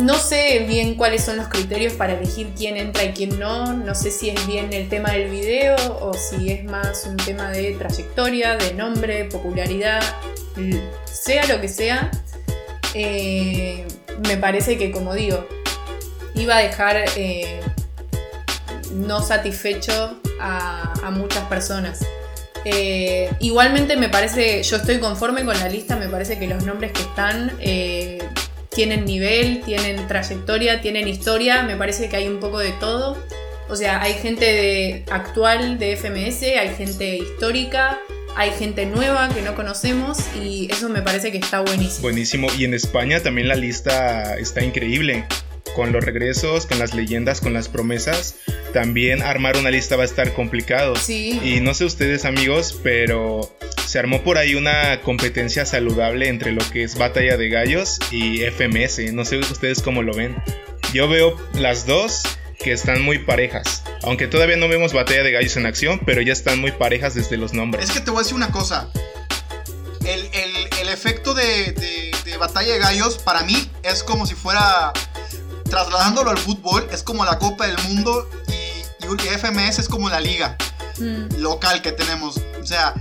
no 0.00 0.14
sé 0.14 0.64
bien 0.68 0.94
cuáles 0.94 1.24
son 1.24 1.36
los 1.36 1.48
criterios 1.48 1.94
para 1.94 2.14
elegir 2.14 2.52
quién 2.56 2.76
entra 2.76 3.04
y 3.04 3.12
quién 3.12 3.38
no. 3.38 3.72
No 3.72 3.94
sé 3.94 4.10
si 4.10 4.30
es 4.30 4.46
bien 4.46 4.72
el 4.72 4.88
tema 4.88 5.12
del 5.12 5.30
video 5.30 5.76
o 6.00 6.14
si 6.14 6.52
es 6.52 6.64
más 6.64 7.06
un 7.06 7.16
tema 7.16 7.50
de 7.50 7.72
trayectoria, 7.72 8.56
de 8.56 8.74
nombre, 8.74 9.24
popularidad, 9.24 10.02
sea 11.04 11.46
lo 11.46 11.60
que 11.60 11.68
sea. 11.68 12.10
eh, 12.94 13.86
me 14.26 14.38
parece 14.38 14.78
que, 14.78 14.90
como 14.90 15.12
digo, 15.12 15.46
iba 16.34 16.56
a 16.56 16.62
dejar 16.62 17.04
eh, 17.16 17.60
no 18.92 19.20
satisfecho 19.20 20.18
a 20.40 21.10
muchas 21.10 21.44
personas. 21.44 22.00
Eh, 22.68 23.30
igualmente 23.38 23.96
me 23.96 24.08
parece, 24.08 24.60
yo 24.64 24.78
estoy 24.78 24.98
conforme 24.98 25.44
con 25.44 25.56
la 25.56 25.68
lista, 25.68 25.94
me 25.94 26.08
parece 26.08 26.36
que 26.36 26.48
los 26.48 26.64
nombres 26.64 26.90
que 26.90 27.02
están 27.02 27.52
eh, 27.60 28.18
tienen 28.70 29.04
nivel, 29.04 29.62
tienen 29.64 30.08
trayectoria, 30.08 30.80
tienen 30.80 31.06
historia, 31.06 31.62
me 31.62 31.76
parece 31.76 32.08
que 32.08 32.16
hay 32.16 32.26
un 32.26 32.40
poco 32.40 32.58
de 32.58 32.72
todo. 32.72 33.16
O 33.68 33.76
sea, 33.76 34.02
hay 34.02 34.14
gente 34.14 34.44
de, 34.46 35.04
actual 35.12 35.78
de 35.78 35.96
FMS, 35.96 36.42
hay 36.42 36.74
gente 36.76 37.18
histórica, 37.18 38.00
hay 38.34 38.50
gente 38.50 38.84
nueva 38.84 39.28
que 39.28 39.42
no 39.42 39.54
conocemos 39.54 40.18
y 40.34 40.66
eso 40.68 40.88
me 40.88 41.02
parece 41.02 41.30
que 41.30 41.38
está 41.38 41.60
buenísimo. 41.60 42.02
Buenísimo. 42.02 42.48
Y 42.58 42.64
en 42.64 42.74
España 42.74 43.20
también 43.20 43.46
la 43.46 43.54
lista 43.54 44.36
está 44.38 44.64
increíble. 44.64 45.24
Con 45.74 45.92
los 45.92 46.04
regresos, 46.04 46.66
con 46.66 46.78
las 46.78 46.94
leyendas, 46.94 47.40
con 47.40 47.52
las 47.52 47.68
promesas. 47.68 48.36
También 48.72 49.22
armar 49.22 49.56
una 49.56 49.70
lista 49.70 49.96
va 49.96 50.02
a 50.02 50.06
estar 50.06 50.32
complicado. 50.34 50.96
Sí. 50.96 51.40
Y 51.42 51.60
no 51.60 51.74
sé 51.74 51.84
ustedes 51.84 52.24
amigos, 52.24 52.78
pero 52.82 53.54
se 53.86 53.98
armó 53.98 54.22
por 54.22 54.38
ahí 54.38 54.54
una 54.54 55.00
competencia 55.02 55.64
saludable 55.66 56.28
entre 56.28 56.52
lo 56.52 56.62
que 56.70 56.82
es 56.82 56.96
Batalla 56.96 57.36
de 57.36 57.48
Gallos 57.48 57.98
y 58.10 58.42
FMS. 58.42 59.12
No 59.12 59.24
sé 59.24 59.38
ustedes 59.38 59.82
cómo 59.82 60.02
lo 60.02 60.14
ven. 60.14 60.36
Yo 60.92 61.08
veo 61.08 61.36
las 61.54 61.86
dos 61.86 62.22
que 62.58 62.72
están 62.72 63.02
muy 63.02 63.18
parejas. 63.18 63.82
Aunque 64.02 64.26
todavía 64.28 64.56
no 64.56 64.68
vemos 64.68 64.92
Batalla 64.92 65.22
de 65.22 65.32
Gallos 65.32 65.56
en 65.56 65.66
acción, 65.66 66.00
pero 66.06 66.22
ya 66.22 66.32
están 66.32 66.58
muy 66.60 66.72
parejas 66.72 67.14
desde 67.14 67.36
los 67.36 67.52
nombres. 67.52 67.84
Es 67.84 67.92
que 67.92 68.00
te 68.00 68.10
voy 68.10 68.20
a 68.20 68.22
decir 68.22 68.34
una 68.36 68.50
cosa. 68.50 68.88
El, 70.04 70.20
el- 70.32 70.68
el 70.80 70.88
efecto 70.88 71.34
de, 71.34 71.72
de- 71.72 72.10
de 72.24 72.36
batalla 72.36 72.72
de 72.72 72.78
gallos 72.78 73.18
para 73.18 73.42
mí 73.42 73.70
es 73.82 74.02
como 74.02 74.26
si 74.26 74.34
fuera, 74.34 74.92
trasladándolo 75.68 76.30
al 76.30 76.38
fútbol, 76.38 76.88
es 76.92 77.02
como 77.02 77.24
la 77.24 77.38
Copa 77.38 77.66
del 77.66 77.78
Mundo 77.88 78.28
y, 78.48 79.04
y 79.04 79.28
FMS 79.38 79.78
es 79.80 79.88
como 79.88 80.08
la 80.08 80.20
liga 80.20 80.56
Mm, 80.98 81.40
local 81.42 81.82
que 81.82 81.92
tenemos. 81.92 82.38
O 82.62 82.64
sea, 82.64 82.94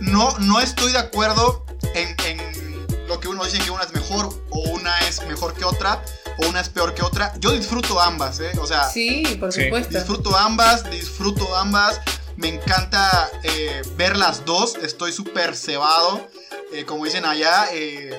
no, 0.00 0.36
no 0.40 0.60
estoy 0.60 0.90
de 0.90 0.98
acuerdo 0.98 1.64
en, 1.94 2.16
en 2.26 3.06
lo 3.06 3.20
que 3.20 3.28
uno 3.28 3.44
dice 3.44 3.58
que 3.58 3.70
una 3.70 3.84
es 3.84 3.92
mejor 3.92 4.28
o 4.50 4.58
una 4.70 4.98
es 5.06 5.24
mejor 5.28 5.54
que 5.54 5.64
otra 5.64 6.02
o 6.38 6.48
una 6.48 6.60
es 6.60 6.68
peor 6.68 6.94
que 6.94 7.02
otra. 7.02 7.32
Yo 7.38 7.52
disfruto 7.52 8.00
ambas, 8.00 8.40
¿eh? 8.40 8.50
O 8.60 8.66
sea, 8.66 8.88
sí, 8.88 9.22
por 9.38 9.52
Sí. 9.52 9.64
supuesto. 9.64 9.96
Disfruto 9.96 10.36
ambas, 10.36 10.90
disfruto 10.90 11.54
ambas. 11.56 12.00
Me 12.36 12.48
encanta 12.48 13.30
eh, 13.44 13.82
ver 13.96 14.16
las 14.16 14.44
dos. 14.44 14.74
Estoy 14.82 15.12
súper 15.12 15.54
cebado, 15.56 16.26
eh, 16.72 16.84
como 16.86 17.04
dicen 17.04 17.24
allá, 17.24 17.66
eh, 17.72 18.10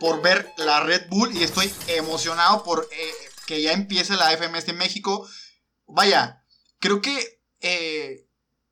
por 0.00 0.22
ver 0.22 0.52
la 0.56 0.80
Red 0.80 1.08
Bull. 1.08 1.36
Y 1.36 1.42
estoy 1.42 1.72
emocionado 1.88 2.62
por 2.62 2.88
eh, 2.92 3.12
que 3.46 3.62
ya 3.62 3.72
empiece 3.72 4.14
la 4.16 4.30
FMS 4.36 4.68
en 4.68 4.78
México. 4.78 5.28
Vaya, 5.86 6.44
creo 6.80 7.00
que, 7.00 7.40
eh, 7.60 8.26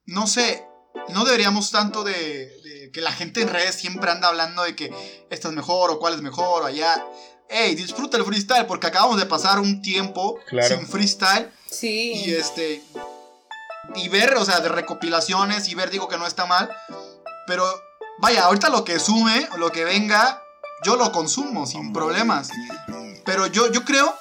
no 0.07 0.27
sé, 0.27 0.67
no 1.09 1.25
deberíamos 1.25 1.71
tanto 1.71 2.05
de, 2.05 2.15
de 2.63 2.91
que 2.93 3.01
la 3.01 3.13
gente 3.13 3.43
en 3.43 3.49
redes 3.49 3.75
siempre 3.77 4.11
anda 4.11 4.29
hablando 4.29 4.63
de 4.63 4.77
que 4.77 4.91
esta 5.31 5.49
es 5.49 5.55
mejor 5.55 5.91
o 5.91 5.99
cuál 5.99 6.15
es 6.15 6.21
mejor 6.23 6.63
o 6.63 6.67
allá. 6.67 7.05
Ey, 7.49 7.75
disfruta 7.75 8.17
el 8.17 8.25
freestyle 8.25 8.67
porque 8.67 8.87
acabamos 8.87 9.19
de 9.19 9.27
pasar 9.27 9.59
un 9.59 9.83
tiempo 9.83 10.39
Claro. 10.49 10.69
sin 10.77 10.87
freestyle 10.87 11.51
Sí. 11.71 12.13
y 12.15 12.35
este 12.35 12.83
y 13.95 14.09
ver, 14.09 14.35
o 14.37 14.45
sea, 14.45 14.61
de 14.61 14.69
recopilaciones 14.69 15.69
y 15.69 15.75
ver 15.75 15.91
digo 15.91 16.09
que 16.09 16.17
no 16.17 16.27
está 16.27 16.47
mal, 16.47 16.71
pero 17.47 17.65
vaya, 18.21 18.45
ahorita 18.45 18.71
lo 18.71 18.85
que 18.85 18.99
sume, 18.99 19.49
lo 19.59 19.71
que 19.73 19.85
venga, 19.85 20.42
yo 20.85 20.97
lo 20.97 21.11
consumo 21.13 21.67
sin 21.67 21.93
problemas. 21.93 22.51
Pero 23.25 23.47
yo 23.47 23.71
yo 23.71 23.85
creo 23.85 24.15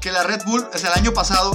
que 0.00 0.10
la 0.12 0.22
Red 0.22 0.42
Bull, 0.46 0.66
o 0.72 0.78
sea, 0.78 0.90
el 0.92 0.98
año 0.98 1.12
pasado 1.12 1.52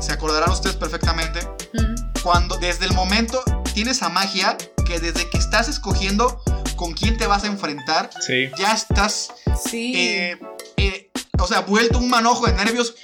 se 0.00 0.12
acordarán 0.12 0.50
ustedes 0.50 0.76
perfectamente 0.76 1.40
Mm. 1.74 1.94
cuando 2.22 2.56
desde 2.58 2.84
el 2.86 2.92
momento 2.94 3.42
tiene 3.74 3.90
esa 3.90 4.08
magia 4.08 4.56
que 4.86 5.00
desde 5.00 5.28
que 5.28 5.38
estás 5.38 5.68
escogiendo 5.68 6.40
con 6.76 6.92
quién 6.92 7.16
te 7.16 7.26
vas 7.26 7.44
a 7.44 7.46
enfrentar, 7.48 8.10
Sí. 8.20 8.50
ya 8.58 8.72
estás 8.72 9.32
Sí. 9.68 9.92
eh, 9.96 10.38
eh, 10.76 11.10
o 11.40 11.46
sea, 11.46 11.60
vuelto 11.60 11.98
un 11.98 12.08
manojo 12.08 12.46
de 12.46 12.52
nervios. 12.54 12.94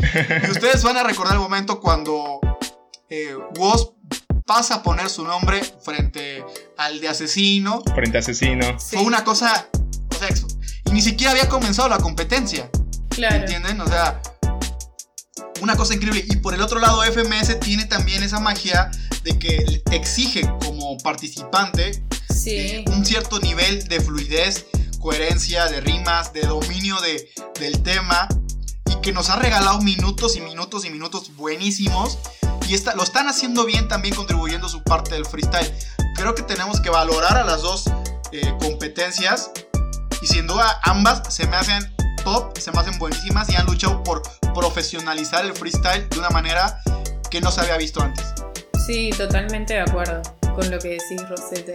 Y 0.47 0.51
ustedes 0.51 0.83
van 0.83 0.97
a 0.97 1.03
recordar 1.03 1.35
el 1.35 1.41
momento 1.41 1.81
cuando 1.81 2.41
eh, 3.09 3.35
Woz 3.59 3.93
pasa 4.47 4.77
a 4.77 4.83
poner 4.83 5.11
su 5.11 5.25
nombre 5.25 5.61
frente 5.85 6.45
al 6.79 7.01
de 7.01 7.09
asesino. 7.09 7.83
Frente 7.95 8.19
a 8.19 8.21
asesino. 8.21 8.79
Sí. 8.79 8.97
Fue 8.97 9.05
una 9.05 9.25
cosa, 9.25 9.69
o 10.21 10.27
sea, 10.27 10.29
ex- 10.29 10.47
y 10.87 10.91
ni 10.93 11.01
siquiera 11.03 11.33
había 11.33 11.49
comenzado 11.49 11.89
la 11.89 11.99
competencia. 11.99 12.71
Claro. 13.11 13.37
¿Entienden? 13.37 13.81
O 13.81 13.87
sea, 13.87 14.21
una 15.61 15.77
cosa 15.77 15.95
increíble. 15.95 16.25
Y 16.29 16.37
por 16.37 16.55
el 16.55 16.63
otro 16.63 16.79
lado, 16.81 17.03
FMS 17.05 17.59
tiene 17.61 17.85
también 17.85 18.23
esa 18.23 18.41
magia 18.41 18.91
de 19.25 19.39
que 19.39 19.83
te 19.85 19.97
exige 19.97 20.43
como 20.65 20.97
participante 20.99 22.03
Sí. 22.35 22.85
un 22.87 23.05
cierto 23.05 23.39
nivel 23.41 23.87
de 23.89 24.01
fluidez, 24.01 24.67
coherencia, 24.99 25.67
de 25.67 25.81
rimas, 25.81 26.33
de 26.33 26.43
dominio 26.43 26.99
de, 27.01 27.29
del 27.59 27.83
tema 27.83 28.29
y 28.87 28.95
que 29.03 29.13
nos 29.13 29.29
ha 29.31 29.37
regalado 29.37 29.81
minutos 29.83 30.37
y 30.37 30.41
minutos 30.41 30.85
y 30.85 30.91
minutos 30.91 31.35
buenísimos 31.37 32.19
y 32.69 32.75
está, 32.75 32.95
lo 32.95 33.03
están 33.03 33.29
haciendo 33.29 33.65
bien 33.67 33.89
también 33.89 34.15
contribuyendo 34.15 34.69
su 34.69 34.83
parte 34.85 35.15
del 35.15 35.27
freestyle. 35.27 35.71
Creo 36.15 36.35
que 36.35 36.43
tenemos 36.43 36.81
que 36.81 36.89
valorar 36.91 37.37
a 37.37 37.45
las 37.45 37.61
dos 37.63 37.85
eh, 38.33 38.55
competencias 38.61 39.51
y 40.23 40.27
sin 40.27 40.47
duda 40.47 40.79
ambas 40.83 41.23
se 41.33 41.47
me 41.47 41.57
hacen 41.57 41.83
top, 42.25 42.57
se 42.59 42.71
me 42.73 42.79
hacen 42.79 42.99
buenísimas 42.99 43.49
y 43.51 43.57
han 43.57 43.67
luchado 43.67 44.03
por 44.03 44.23
profesionalizar 44.55 45.45
el 45.45 45.53
freestyle 45.55 46.09
de 46.09 46.19
una 46.19 46.31
manera 46.31 46.81
que 47.31 47.41
no 47.41 47.51
se 47.51 47.61
había 47.61 47.77
visto 47.77 48.03
antes. 48.03 48.25
Sí, 48.87 49.11
totalmente 49.17 49.75
de 49.75 49.81
acuerdo 49.81 50.21
con 50.55 50.71
lo 50.71 50.79
que 50.79 50.89
decís, 50.91 51.29
Rosete. 51.29 51.73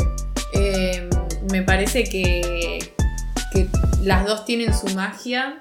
Eh, 0.53 1.09
me 1.51 1.61
parece 1.63 2.03
que, 2.03 2.91
que 3.53 3.67
las 4.01 4.25
dos 4.25 4.45
tienen 4.45 4.73
su 4.77 4.87
magia. 4.95 5.59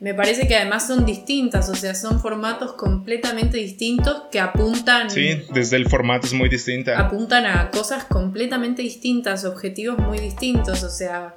Me 0.00 0.14
parece 0.14 0.48
que 0.48 0.56
además 0.56 0.86
son 0.86 1.04
distintas, 1.04 1.68
o 1.68 1.76
sea, 1.76 1.94
son 1.94 2.20
formatos 2.20 2.72
completamente 2.72 3.56
distintos 3.58 4.24
que 4.32 4.40
apuntan, 4.40 5.08
Sí, 5.10 5.44
desde 5.52 5.76
el 5.76 5.88
formato 5.88 6.26
es 6.26 6.32
muy 6.32 6.48
distinta. 6.48 6.98
apuntan 6.98 7.46
a 7.46 7.70
cosas 7.70 8.04
completamente 8.04 8.82
distintas, 8.82 9.44
objetivos 9.44 9.98
muy 9.98 10.18
distintos. 10.18 10.82
O 10.82 10.90
sea, 10.90 11.36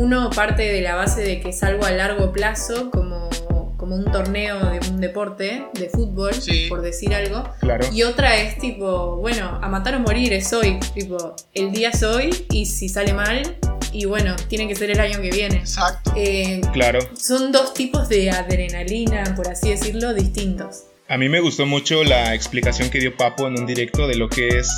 uno 0.00 0.30
parte 0.30 0.62
de 0.62 0.80
la 0.80 0.94
base 0.94 1.20
de 1.22 1.40
que 1.40 1.50
es 1.50 1.62
algo 1.62 1.84
a 1.84 1.90
largo 1.90 2.32
plazo, 2.32 2.90
como, 2.90 3.28
como 3.76 3.96
un 3.96 4.10
torneo 4.10 4.58
de 4.70 4.80
un 4.90 5.00
deporte, 5.00 5.64
de 5.74 5.88
fútbol, 5.90 6.32
Sí. 6.34 6.66
por 6.68 6.80
decir 6.82 7.14
algo. 7.14 7.44
Claro. 7.60 7.86
Y 7.92 8.02
otra 8.02 8.36
es 8.38 8.58
tipo, 8.58 9.16
bueno, 9.16 9.58
a 9.62 9.68
matar 9.68 9.94
o 9.96 10.00
morir 10.00 10.32
es 10.32 10.52
hoy. 10.52 10.78
Tipo, 10.94 11.34
el 11.54 11.72
día 11.72 11.90
es 11.90 12.02
hoy 12.02 12.30
y 12.50 12.66
si 12.66 12.88
sale 12.88 13.12
mal, 13.12 13.56
y 13.92 14.04
bueno, 14.04 14.36
tiene 14.48 14.68
que 14.68 14.76
ser 14.76 14.90
el 14.90 15.00
año 15.00 15.20
que 15.20 15.30
viene. 15.30 15.56
Exacto. 15.56 16.12
Eh, 16.16 16.60
Claro. 16.72 17.00
son 17.16 17.52
dos 17.52 17.74
tipos 17.74 18.08
de 18.08 18.30
adrenalina, 18.30 19.34
por 19.36 19.48
así 19.48 19.70
decirlo, 19.70 20.14
distintos. 20.14 20.84
A 21.08 21.18
mí 21.18 21.28
me 21.28 21.40
gustó 21.40 21.66
mucho 21.66 22.04
la 22.04 22.34
explicación 22.34 22.88
que 22.88 23.00
dio 23.00 23.16
Papo 23.16 23.48
en 23.48 23.58
un 23.58 23.66
directo 23.66 24.06
de 24.06 24.14
lo 24.14 24.28
que 24.28 24.46
es 24.58 24.70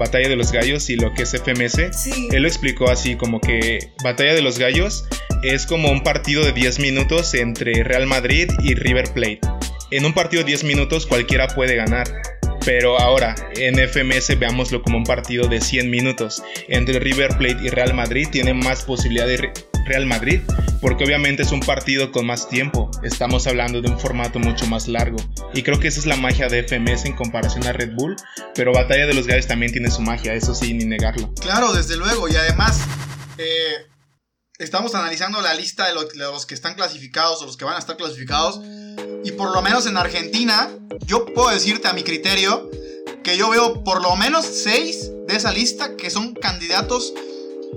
Batalla 0.00 0.30
de 0.30 0.36
los 0.36 0.50
Gallos 0.50 0.88
y 0.88 0.96
lo 0.96 1.12
que 1.12 1.24
es 1.24 1.30
FMS. 1.30 1.90
Sí. 1.92 2.28
Él 2.32 2.42
lo 2.42 2.48
explicó 2.48 2.90
así 2.90 3.16
como 3.16 3.38
que 3.38 3.90
Batalla 4.02 4.34
de 4.34 4.40
los 4.40 4.58
Gallos 4.58 5.04
es 5.42 5.66
como 5.66 5.90
un 5.90 6.02
partido 6.02 6.42
de 6.42 6.52
10 6.52 6.80
minutos 6.80 7.34
entre 7.34 7.84
Real 7.84 8.06
Madrid 8.06 8.50
y 8.62 8.74
River 8.74 9.12
Plate. 9.12 9.40
En 9.90 10.06
un 10.06 10.14
partido 10.14 10.42
de 10.42 10.48
10 10.48 10.64
minutos 10.64 11.06
cualquiera 11.06 11.48
puede 11.48 11.76
ganar. 11.76 12.08
Pero 12.64 12.98
ahora, 12.98 13.34
en 13.56 13.76
FMS 13.78 14.38
veámoslo 14.38 14.82
como 14.82 14.96
un 14.96 15.04
partido 15.04 15.48
de 15.48 15.60
100 15.60 15.90
minutos. 15.90 16.42
Entre 16.68 16.98
River 16.98 17.36
Plate 17.36 17.58
y 17.62 17.68
Real 17.68 17.94
Madrid 17.94 18.28
tiene 18.30 18.54
más 18.54 18.84
posibilidad 18.84 19.26
de 19.26 19.52
Real 19.90 20.06
Madrid, 20.06 20.40
porque 20.80 21.02
obviamente 21.02 21.42
es 21.42 21.50
un 21.50 21.58
partido 21.58 22.12
con 22.12 22.24
más 22.24 22.48
tiempo. 22.48 22.92
Estamos 23.02 23.48
hablando 23.48 23.82
de 23.82 23.90
un 23.90 23.98
formato 23.98 24.38
mucho 24.38 24.64
más 24.66 24.86
largo. 24.86 25.16
Y 25.52 25.64
creo 25.64 25.80
que 25.80 25.88
esa 25.88 25.98
es 25.98 26.06
la 26.06 26.14
magia 26.14 26.48
de 26.48 26.62
FMS 26.62 27.06
en 27.06 27.16
comparación 27.16 27.66
a 27.66 27.72
Red 27.72 27.96
Bull. 27.96 28.14
Pero 28.54 28.72
Batalla 28.72 29.08
de 29.08 29.14
los 29.14 29.26
Gallos 29.26 29.48
también 29.48 29.72
tiene 29.72 29.90
su 29.90 30.00
magia, 30.00 30.32
eso 30.32 30.54
sí, 30.54 30.74
ni 30.74 30.84
negarlo. 30.84 31.34
Claro, 31.40 31.72
desde 31.72 31.96
luego. 31.96 32.28
Y 32.28 32.36
además, 32.36 32.82
eh, 33.36 33.88
estamos 34.60 34.94
analizando 34.94 35.40
la 35.40 35.54
lista 35.54 35.86
de, 35.86 35.92
de 35.92 36.18
los 36.18 36.46
que 36.46 36.54
están 36.54 36.76
clasificados 36.76 37.42
o 37.42 37.46
los 37.46 37.56
que 37.56 37.64
van 37.64 37.74
a 37.74 37.80
estar 37.80 37.96
clasificados. 37.96 38.60
Y 39.24 39.32
por 39.32 39.52
lo 39.52 39.60
menos 39.62 39.86
en 39.86 39.96
Argentina, 39.96 40.70
yo 41.04 41.26
puedo 41.26 41.50
decirte 41.50 41.88
a 41.88 41.92
mi 41.94 42.04
criterio 42.04 42.70
que 43.24 43.36
yo 43.36 43.50
veo 43.50 43.82
por 43.82 44.00
lo 44.02 44.14
menos 44.14 44.46
seis 44.46 45.10
de 45.26 45.34
esa 45.34 45.50
lista 45.50 45.96
que 45.96 46.10
son 46.10 46.34
candidatos 46.34 47.12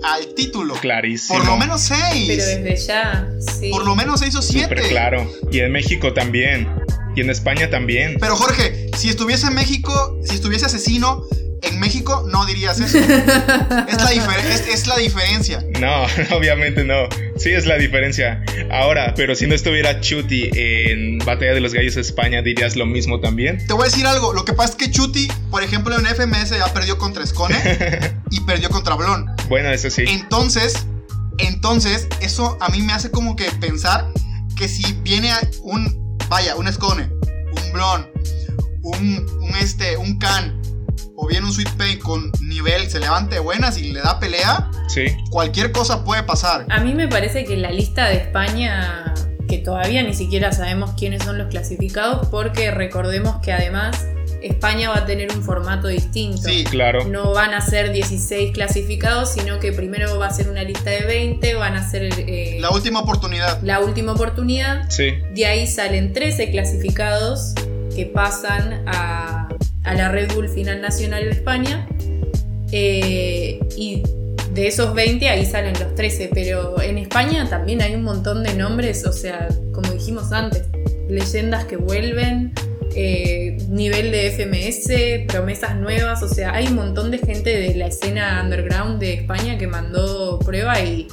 al 0.03 0.34
título. 0.36 0.73
Clarísimo. 0.75 1.38
Por 1.39 1.47
lo 1.47 1.58
menos 1.58 1.82
seis. 1.82 2.25
Pero 2.27 2.45
desde 2.45 2.75
ya, 2.88 3.27
sí. 3.60 3.69
Por 3.69 3.86
lo 3.86 3.95
menos 3.95 4.19
seis 4.19 4.36
o 4.36 4.41
siete. 4.41 4.75
Súper 4.75 4.89
claro. 4.89 5.32
Y 5.51 5.60
en 5.60 5.71
México 5.71 6.13
también. 6.13 6.67
Y 7.15 7.21
en 7.21 7.29
España 7.29 7.69
también. 7.69 8.17
Pero 8.19 8.36
Jorge, 8.36 8.89
si 8.97 9.10
estuviese 9.10 9.47
en 9.47 9.53
México, 9.53 10.17
si 10.25 10.36
estuviese 10.36 10.65
asesino 10.65 11.23
en 11.62 11.79
México, 11.79 12.25
no 12.32 12.45
dirías 12.45 12.79
eso. 12.79 12.97
es, 12.97 13.08
la 13.08 14.12
difer- 14.12 14.43
es- 14.51 14.67
es 14.67 14.88
la 14.88 14.97
diferencia. 14.97 15.63
No, 15.79 16.06
obviamente 16.36 16.84
no. 16.84 17.08
Sí 17.38 17.51
es 17.51 17.65
la 17.65 17.77
diferencia. 17.77 18.43
Ahora, 18.71 19.13
pero 19.15 19.36
si 19.36 19.47
no 19.47 19.53
estuviera 19.56 20.01
Chuti 20.01 20.49
en 20.53 21.19
Batalla 21.19 21.53
de 21.53 21.62
los 21.62 21.73
Gallos 21.73 21.97
España, 21.97 22.41
¿dirías 22.41 22.75
lo 22.75 22.86
mismo 22.86 23.19
también? 23.19 23.65
Te 23.65 23.73
voy 23.73 23.84
a 23.84 23.86
decir 23.86 24.06
algo. 24.08 24.34
Lo 24.34 24.43
que 24.45 24.53
pasa 24.53 24.71
es 24.71 24.75
que 24.75 24.91
Chuti, 24.91 25.27
por 25.51 25.63
ejemplo, 25.63 25.95
en 25.97 26.06
FMS 26.06 26.49
ya 26.49 26.71
perdió 26.73 26.97
contra 26.97 27.23
Escone 27.23 27.56
y 28.32 28.39
perdió 28.41 28.69
contra 28.69 28.95
Blon. 28.95 29.25
Bueno, 29.53 29.69
eso 29.69 29.87
sí. 29.91 30.03
Entonces, 30.07 30.87
entonces, 31.37 32.07
eso 32.21 32.57
a 32.59 32.69
mí 32.69 32.81
me 32.81 32.91
hace 32.91 33.11
como 33.11 33.35
que 33.35 33.45
pensar 33.61 34.11
que 34.57 34.67
si 34.67 34.93
viene 35.03 35.29
un, 35.61 36.17
vaya, 36.27 36.55
un 36.55 36.67
Escone, 36.67 37.03
un 37.03 37.71
Blon, 37.71 38.09
un, 38.81 39.25
un 39.41 39.55
este, 39.61 39.95
un 39.95 40.17
Can, 40.17 40.59
o 41.15 41.27
bien 41.27 41.43
un 41.43 41.53
Sweet 41.53 41.69
Pain 41.77 41.99
con 41.99 42.31
nivel, 42.41 42.89
se 42.89 42.99
levante 42.99 43.35
de 43.35 43.41
buenas 43.41 43.77
y 43.77 43.91
le 43.91 44.01
da 44.01 44.19
pelea, 44.19 44.71
Sí. 44.87 45.05
cualquier 45.29 45.71
cosa 45.71 46.03
puede 46.03 46.23
pasar. 46.23 46.65
A 46.71 46.79
mí 46.79 46.95
me 46.95 47.07
parece 47.07 47.45
que 47.45 47.55
la 47.55 47.69
lista 47.69 48.07
de 48.09 48.15
España, 48.15 49.13
que 49.47 49.59
todavía 49.59 50.01
ni 50.01 50.15
siquiera 50.15 50.51
sabemos 50.51 50.93
quiénes 50.97 51.21
son 51.23 51.37
los 51.37 51.49
clasificados, 51.49 52.27
porque 52.29 52.71
recordemos 52.71 53.37
que 53.43 53.53
además 53.53 54.07
España 54.43 54.89
va 54.89 54.97
a 54.99 55.06
tener 55.06 55.32
un 55.36 55.41
formato 55.41 55.88
distinto. 55.88 56.41
Sí, 56.43 56.63
Claro. 56.65 57.06
No 57.06 57.32
van 57.34 57.53
a 57.53 57.62
ser 57.62 57.91
16 57.93 58.51
clasificados, 58.51 59.32
sino 59.34 59.60
que 59.60 59.71
primero 59.71 60.19
va 60.19 60.27
a 60.27 60.34
ser 60.34 60.49
una 60.49 60.63
lista 60.63 60.89
de 60.89 61.01
20, 61.06 61.56
van 61.56 61.75
a 61.75 61.89
ser 61.89 62.10
eh, 62.17 62.58
la 62.60 62.69
última 62.71 62.99
oportunidad. 63.01 63.62
la 63.63 63.79
última 63.79 64.12
oportunidad. 64.12 64.89
Sí. 64.89 65.13
De 65.34 65.45
ahí 65.45 65.65
salen 65.67 66.13
13 66.13 66.51
clasificados 66.51 67.53
que 67.95 68.06
pasan 68.06 68.84
a, 68.88 69.47
a 69.84 69.93
la 69.93 70.10
Red 70.10 70.34
Bull 70.34 70.49
Final 70.49 70.82
Nacional 70.82 71.23
de 71.25 71.29
España. 71.32 71.88
Eh, 72.71 73.60
y 73.77 74.03
de 74.53 74.67
esos 74.67 74.93
20 74.93 75.29
ahí 75.29 75.45
salen 75.45 75.73
los 75.79 75.95
13. 75.95 76.32
Pero 76.34 76.82
en 76.82 76.97
España 76.97 77.47
también 77.49 77.82
hay 77.82 77.95
un 77.95 78.03
montón 78.03 78.43
de 78.43 78.53
nombres, 78.56 79.06
o 79.06 79.13
sea, 79.13 79.47
como 79.73 79.91
dijimos 79.91 80.32
antes, 80.32 80.63
leyendas 81.10 81.65
que 81.65 81.77
vuelven. 81.77 82.53
eh, 82.95 83.52
nivel 83.73 84.12
de 84.12 84.29
FMS, 84.31 85.27
promesas 85.27 85.75
nuevas, 85.75 86.21
o 86.21 86.27
sea, 86.27 86.53
hay 86.53 86.67
un 86.67 86.75
montón 86.75 87.09
de 87.09 87.17
gente 87.17 87.49
de 87.49 87.75
la 87.75 87.88
escena 87.88 88.41
underground 88.43 88.99
de 88.99 89.13
España 89.13 89.57
que 89.57 89.65
mandó 89.67 90.38
prueba 90.39 90.79
y 90.79 91.07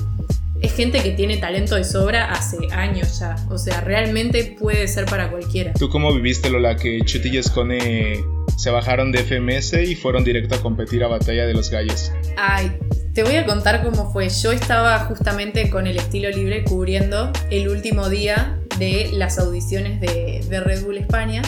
es 0.61 0.75
gente 0.75 1.03
que 1.03 1.13
tiene 1.13 1.39
talento 1.39 1.77
de 1.77 1.85
sobra 1.85 2.31
hace 2.31 2.59
años 2.73 3.19
ya. 3.19 3.37
O 3.49 3.57
sea, 3.57 3.81
realmente 3.81 4.57
puede 4.59 4.87
ser 4.89 5.07
para 5.07 5.31
cualquiera. 5.31 5.73
¿Tú 5.73 5.89
cómo 5.89 6.15
viviste, 6.15 6.51
Lola, 6.51 6.77
que 6.77 7.01
Chuti 7.01 7.31
y 7.31 7.39
Escone 7.39 8.23
se 8.59 8.71
bajaron 8.71 9.11
de 9.11 9.25
FMS 9.25 9.73
y 9.89 9.95
fueron 9.95 10.23
directo 10.23 10.55
a 10.55 10.61
competir 10.61 11.03
a 11.03 11.09
Batalla 11.09 11.47
de 11.47 11.55
los 11.55 11.71
Gallos? 11.71 12.13
Ay, 12.37 12.73
te 13.15 13.23
voy 13.23 13.37
a 13.37 13.47
contar 13.47 13.83
cómo 13.83 14.13
fue. 14.13 14.29
Yo 14.29 14.53
estaba 14.53 14.99
justamente 15.07 15.71
con 15.71 15.87
el 15.87 15.97
estilo 15.97 16.29
libre 16.29 16.63
cubriendo 16.65 17.33
el 17.51 17.69
último 17.69 18.11
día 18.11 18.61
de 18.79 19.11
las 19.15 19.39
audiciones 19.39 19.99
de, 20.03 20.45
de 20.47 20.61
Red 20.61 20.83
Bull 20.83 20.99
España. 20.99 21.41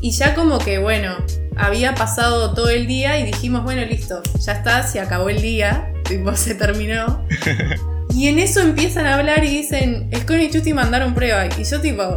Y 0.00 0.12
ya 0.12 0.34
como 0.34 0.58
que, 0.58 0.78
bueno, 0.78 1.16
había 1.56 1.94
pasado 1.94 2.54
todo 2.54 2.70
el 2.70 2.86
día 2.86 3.18
y 3.18 3.24
dijimos, 3.24 3.64
bueno, 3.64 3.84
listo, 3.84 4.22
ya 4.38 4.52
está, 4.52 4.82
se 4.86 5.00
acabó 5.00 5.28
el 5.28 5.42
día, 5.42 5.92
tipo, 6.04 6.34
se 6.36 6.54
terminó. 6.54 7.26
Y 8.14 8.28
en 8.28 8.38
eso 8.38 8.60
empiezan 8.60 9.06
a 9.06 9.14
hablar 9.14 9.44
y 9.44 9.50
dicen, 9.50 10.10
Scone 10.22 10.44
y 10.44 10.50
Chuti 10.50 10.72
mandaron 10.72 11.14
prueba. 11.14 11.46
Y 11.46 11.64
yo 11.64 11.80
tipo, 11.80 12.16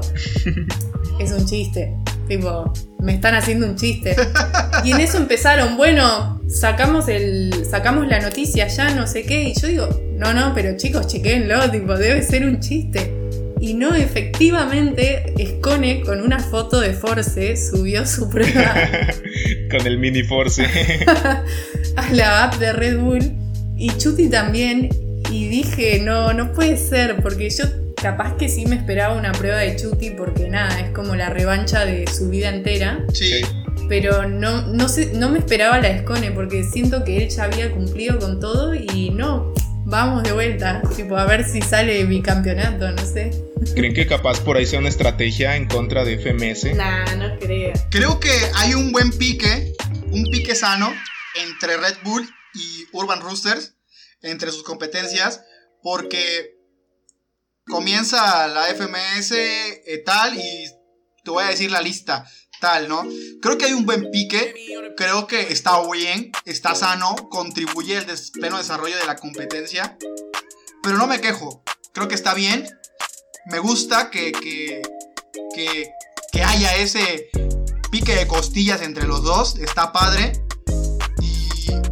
es 1.20 1.32
un 1.32 1.46
chiste. 1.46 1.96
Tipo, 2.28 2.74
me 3.00 3.16
están 3.16 3.36
haciendo 3.36 3.68
un 3.68 3.76
chiste. 3.76 4.16
Y 4.84 4.92
en 4.92 5.00
eso 5.00 5.18
empezaron, 5.18 5.78
bueno, 5.78 6.42
sacamos 6.48 7.08
el. 7.10 7.66
sacamos 7.70 8.08
la 8.08 8.20
noticia 8.20 8.68
ya, 8.68 8.94
no 8.96 9.08
sé 9.08 9.24
qué. 9.24 9.44
Y 9.50 9.54
yo 9.54 9.68
digo, 9.68 9.90
no, 10.14 10.34
no, 10.34 10.54
pero 10.56 10.76
chicos, 10.78 11.08
chequenlo, 11.08 11.70
tipo, 11.70 11.96
debe 11.96 12.24
ser 12.24 12.46
un 12.46 12.60
chiste. 12.60 13.23
Y 13.64 13.76
no, 13.76 13.96
efectivamente, 13.96 15.34
Scone 15.42 16.02
con 16.02 16.20
una 16.20 16.38
foto 16.38 16.82
de 16.82 16.92
Force 16.92 17.56
subió 17.56 18.06
su 18.06 18.30
prueba 18.30 18.76
Con 19.72 19.88
el 19.88 20.00
mini 20.00 20.22
Force. 20.24 20.66
a 21.96 22.12
la 22.12 22.44
app 22.44 22.56
de 22.56 22.74
Red 22.74 23.00
Bull. 23.00 23.32
Y 23.78 23.88
Chuti 23.98 24.28
también. 24.28 24.90
Y 25.32 25.48
dije, 25.48 26.02
no, 26.04 26.34
no 26.34 26.52
puede 26.52 26.76
ser, 26.76 27.24
porque 27.24 27.50
yo 27.52 27.64
capaz 27.96 28.36
que 28.36 28.50
sí 28.50 28.66
me 28.66 28.76
esperaba 28.76 29.16
una 29.16 29.32
prueba 29.32 29.60
de 29.60 29.78
Chuti, 29.78 30.10
porque 30.10 30.50
nada, 30.50 30.82
es 30.82 30.90
como 30.90 31.16
la 31.16 31.30
revancha 31.30 31.86
de 31.86 32.06
su 32.08 32.30
vida 32.30 32.50
entera. 32.50 33.00
Sí. 33.14 33.44
Pero 33.88 34.28
no, 34.28 34.68
no, 34.74 34.90
sé, 34.90 35.14
no 35.16 35.30
me 35.30 35.40
esperaba 35.40 35.80
la 35.80 36.00
Scone, 36.00 36.32
porque 36.32 36.66
siento 36.66 37.06
que 37.06 37.24
él 37.24 37.30
ya 37.30 37.46
había 37.46 37.72
cumplido 37.72 38.20
con 38.20 38.42
todo 38.42 38.76
y 38.76 39.12
no, 39.12 39.54
vamos 39.86 40.24
de 40.24 40.34
vuelta. 40.34 40.82
Tipo, 40.98 41.16
a 41.16 41.26
ver 41.26 41.46
si 41.46 41.62
sale 41.62 42.04
bicampeonato, 42.04 42.92
no 42.92 43.06
sé. 43.06 43.32
¿Creen 43.76 43.94
que 43.94 44.06
capaz 44.08 44.40
por 44.42 44.58
ahí 44.58 44.66
sea 44.66 44.80
una 44.80 44.90
estrategia 44.90 45.56
en 45.56 45.68
contra 45.68 46.04
de 46.06 46.18
FMS? 46.20 46.76
Nah, 46.76 47.16
no 47.16 47.38
creo. 47.40 47.74
Creo 47.90 48.20
que 48.20 48.32
hay 48.56 48.74
un 48.76 48.92
buen 48.92 49.12
pique, 49.12 49.74
un 50.12 50.24
pique 50.26 50.54
sano 50.56 50.94
entre 51.36 51.78
Red 51.78 51.96
Bull 52.04 52.28
y 52.54 52.86
Urban 52.92 53.22
Roosters, 53.22 53.76
entre 54.22 54.52
sus 54.52 54.64
competencias, 54.64 55.42
porque 55.82 56.56
comienza 57.66 58.48
la 58.48 58.66
FMS 58.68 59.32
eh, 59.32 60.04
tal 60.06 60.38
y 60.38 60.66
te 61.24 61.32
voy 61.32 61.44
a 61.44 61.48
decir 61.48 61.72
la 61.72 61.82
lista 61.82 62.26
tal, 62.60 62.88
¿no? 62.88 63.04
Creo 63.42 63.58
que 63.58 63.66
hay 63.66 63.74
un 63.74 63.86
buen 63.86 64.10
pique, 64.12 64.54
creo 64.96 65.28
que 65.28 65.42
está 65.52 65.82
bien, 65.92 66.32
está 66.46 66.76
sano, 66.76 67.16
contribuye 67.30 67.98
al 67.98 68.06
des- 68.06 68.32
pleno 68.32 68.58
desarrollo 68.58 68.96
de 68.98 69.06
la 69.06 69.16
competencia, 69.18 69.98
pero 70.82 70.98
no 70.98 71.08
me 71.08 71.20
quejo, 71.20 71.62
creo 71.94 72.08
que 72.08 72.16
está 72.16 72.34
bien, 72.34 72.66
me 73.46 73.60
gusta 73.60 74.10
que, 74.10 74.32
que, 74.32 74.82
que, 76.32 76.44
haya 76.44 76.76
ese 76.76 77.30
pique 77.92 78.16
de 78.16 78.28
costillas 78.28 78.82
entre 78.82 79.06
los 79.08 79.24
dos, 79.24 79.58
está 79.58 79.92
padre. 79.92 80.34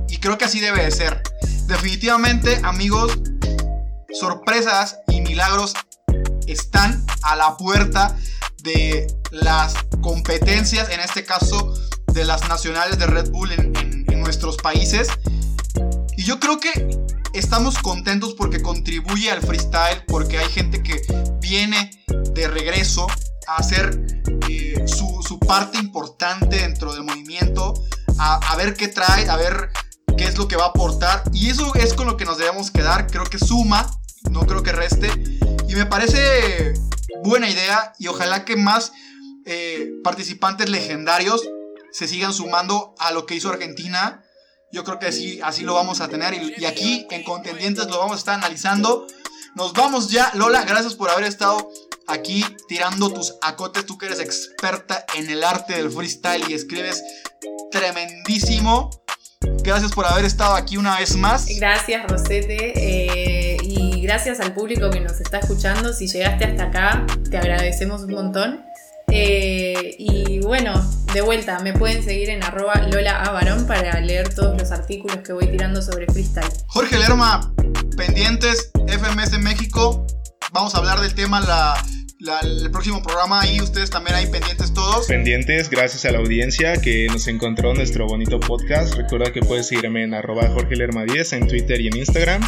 Y, 0.09 0.17
creo 0.17 0.37
que 0.37 0.45
así 0.45 0.59
debe 0.59 0.83
de 0.83 0.91
ser. 0.91 1.21
Definitivamente, 1.65 2.59
amigos, 2.63 3.17
sorpresas 4.19 4.97
y 5.07 5.21
milagros 5.21 5.73
están 6.47 7.03
a 7.23 7.35
la 7.35 7.57
puerta 7.57 8.15
de 8.63 9.07
las 9.31 9.73
competencias, 10.01 10.89
en 10.89 10.99
este 10.99 11.25
caso 11.25 11.73
de 12.13 12.23
las 12.25 12.47
nacionales 12.47 12.99
de 12.99 13.07
Red 13.07 13.31
Bull 13.31 13.51
en- 13.53 14.05
en 14.11 14.19
nuestros 14.21 14.57
países. 14.57 15.07
Y 16.17 16.23
yo 16.23 16.39
creo 16.39 16.59
que 16.59 17.00
estamos 17.33 17.77
contentos 17.79 18.33
porque 18.33 18.61
contribuye 18.61 19.31
al 19.31 19.41
freestyle, 19.41 20.03
porque 20.07 20.37
hay 20.37 20.49
gente 20.49 20.83
que 20.83 21.01
viene 21.39 21.91
de 22.33 22.47
regreso 22.47 23.07
a 23.47 23.57
hacer 23.57 24.05
eh, 24.49 24.85
su, 24.87 25.39
parte 25.39 25.77
importante 25.77 26.57
dentro 26.57 26.93
del 26.93 27.03
movimiento, 27.03 27.73
a, 28.17 28.35
a 28.35 28.55
ver 28.55 28.73
qué 28.75 28.87
trae, 28.87 29.29
a 29.29 29.35
ver 29.35 29.69
qué 30.17 30.25
es 30.25 30.37
lo 30.37 30.47
que 30.47 30.55
va 30.55 30.65
a 30.65 30.69
aportar. 30.69 31.23
Y 31.33 31.49
eso 31.49 31.73
es 31.75 31.93
con 31.93 32.07
lo 32.07 32.17
que 32.17 32.25
nos 32.25 32.37
debemos 32.37 32.71
quedar. 32.71 33.07
Creo 33.07 33.23
que 33.23 33.39
suma, 33.39 33.89
no 34.29 34.41
creo 34.41 34.63
que 34.63 34.71
reste. 34.71 35.09
Y 35.67 35.75
me 35.75 35.85
parece 35.85 36.73
buena 37.23 37.49
idea 37.49 37.93
y 37.99 38.07
ojalá 38.07 38.45
que 38.45 38.55
más 38.55 38.91
eh, 39.45 39.91
participantes 40.03 40.69
legendarios 40.69 41.41
se 41.91 42.07
sigan 42.07 42.33
sumando 42.33 42.95
a 42.99 43.11
lo 43.11 43.25
que 43.25 43.35
hizo 43.35 43.49
Argentina. 43.49 44.23
Yo 44.71 44.83
creo 44.83 44.99
que 44.99 45.07
así, 45.07 45.39
así 45.43 45.63
lo 45.63 45.73
vamos 45.73 46.01
a 46.01 46.07
tener. 46.07 46.33
Y, 46.33 46.53
y 46.57 46.65
aquí 46.65 47.05
en 47.11 47.23
Contendientes 47.23 47.87
lo 47.87 47.99
vamos 47.99 48.13
a 48.13 48.19
estar 48.19 48.35
analizando. 48.35 49.07
Nos 49.55 49.73
vamos 49.73 50.09
ya. 50.09 50.31
Lola, 50.35 50.63
gracias 50.63 50.95
por 50.95 51.09
haber 51.09 51.25
estado 51.25 51.69
aquí 52.07 52.45
tirando 52.67 53.09
tus 53.11 53.35
acotes. 53.41 53.85
Tú 53.85 53.97
que 53.97 54.05
eres 54.05 54.19
experta 54.19 55.05
en 55.15 55.29
el 55.29 55.43
arte 55.43 55.73
del 55.73 55.91
freestyle 55.91 56.49
y 56.49 56.53
escribes 56.53 57.03
tremendísimo. 57.71 58.89
Gracias 59.63 59.91
por 59.91 60.05
haber 60.05 60.25
estado 60.25 60.55
aquí 60.55 60.77
una 60.77 60.97
vez 60.99 61.15
más. 61.15 61.47
Gracias, 61.47 62.07
Rosete. 62.07 62.73
eh, 62.75 63.57
y 63.61 64.01
gracias 64.01 64.39
al 64.39 64.53
público 64.53 64.89
que 64.89 64.99
nos 64.99 65.19
está 65.19 65.39
escuchando. 65.39 65.93
Si 65.93 66.07
llegaste 66.07 66.45
hasta 66.45 66.63
acá, 66.65 67.05
te 67.29 67.37
agradecemos 67.37 68.01
un 68.03 68.11
montón. 68.13 68.65
Eh, 69.11 69.95
y 69.99 70.39
bueno, 70.39 70.73
de 71.13 71.21
vuelta, 71.21 71.59
me 71.59 71.73
pueden 71.73 72.03
seguir 72.03 72.29
en 72.29 72.43
arroba 72.43 72.75
Lola 72.91 73.21
para 73.67 73.99
leer 73.99 74.33
todos 74.33 74.59
los 74.59 74.71
artículos 74.71 75.17
que 75.17 75.33
voy 75.33 75.47
tirando 75.47 75.81
sobre 75.81 76.05
freestyle. 76.07 76.47
Jorge 76.67 76.97
Lerma, 76.97 77.53
pendientes, 77.97 78.71
FMS 78.87 79.39
México. 79.39 80.05
Vamos 80.53 80.75
a 80.75 80.79
hablar 80.79 80.99
del 80.99 81.13
tema 81.13 81.41
la, 81.41 81.81
la- 82.21 82.39
el 82.41 82.69
próximo 82.71 83.01
programa 83.01 83.45
y 83.47 83.61
ustedes 83.61 83.89
también 83.89 84.15
ahí 84.15 84.27
pendientes 84.27 84.73
todos. 84.73 85.07
Pendientes, 85.07 85.69
gracias 85.69 86.05
a 86.05 86.11
la 86.11 86.19
audiencia 86.19 86.79
que 86.79 87.07
nos 87.07 87.27
encontró 87.27 87.73
nuestro 87.73 88.05
bonito 88.07 88.39
podcast. 88.39 88.93
Recuerda 88.93 89.33
que 89.33 89.41
puedes 89.41 89.67
seguirme 89.67 90.03
en 90.03 90.13
arroba 90.13 90.47
Jorge 90.49 90.75
Lerma 90.75 91.03
10 91.03 91.33
en 91.33 91.47
Twitter 91.47 91.81
y 91.81 91.87
en 91.87 91.97
Instagram. 91.97 92.41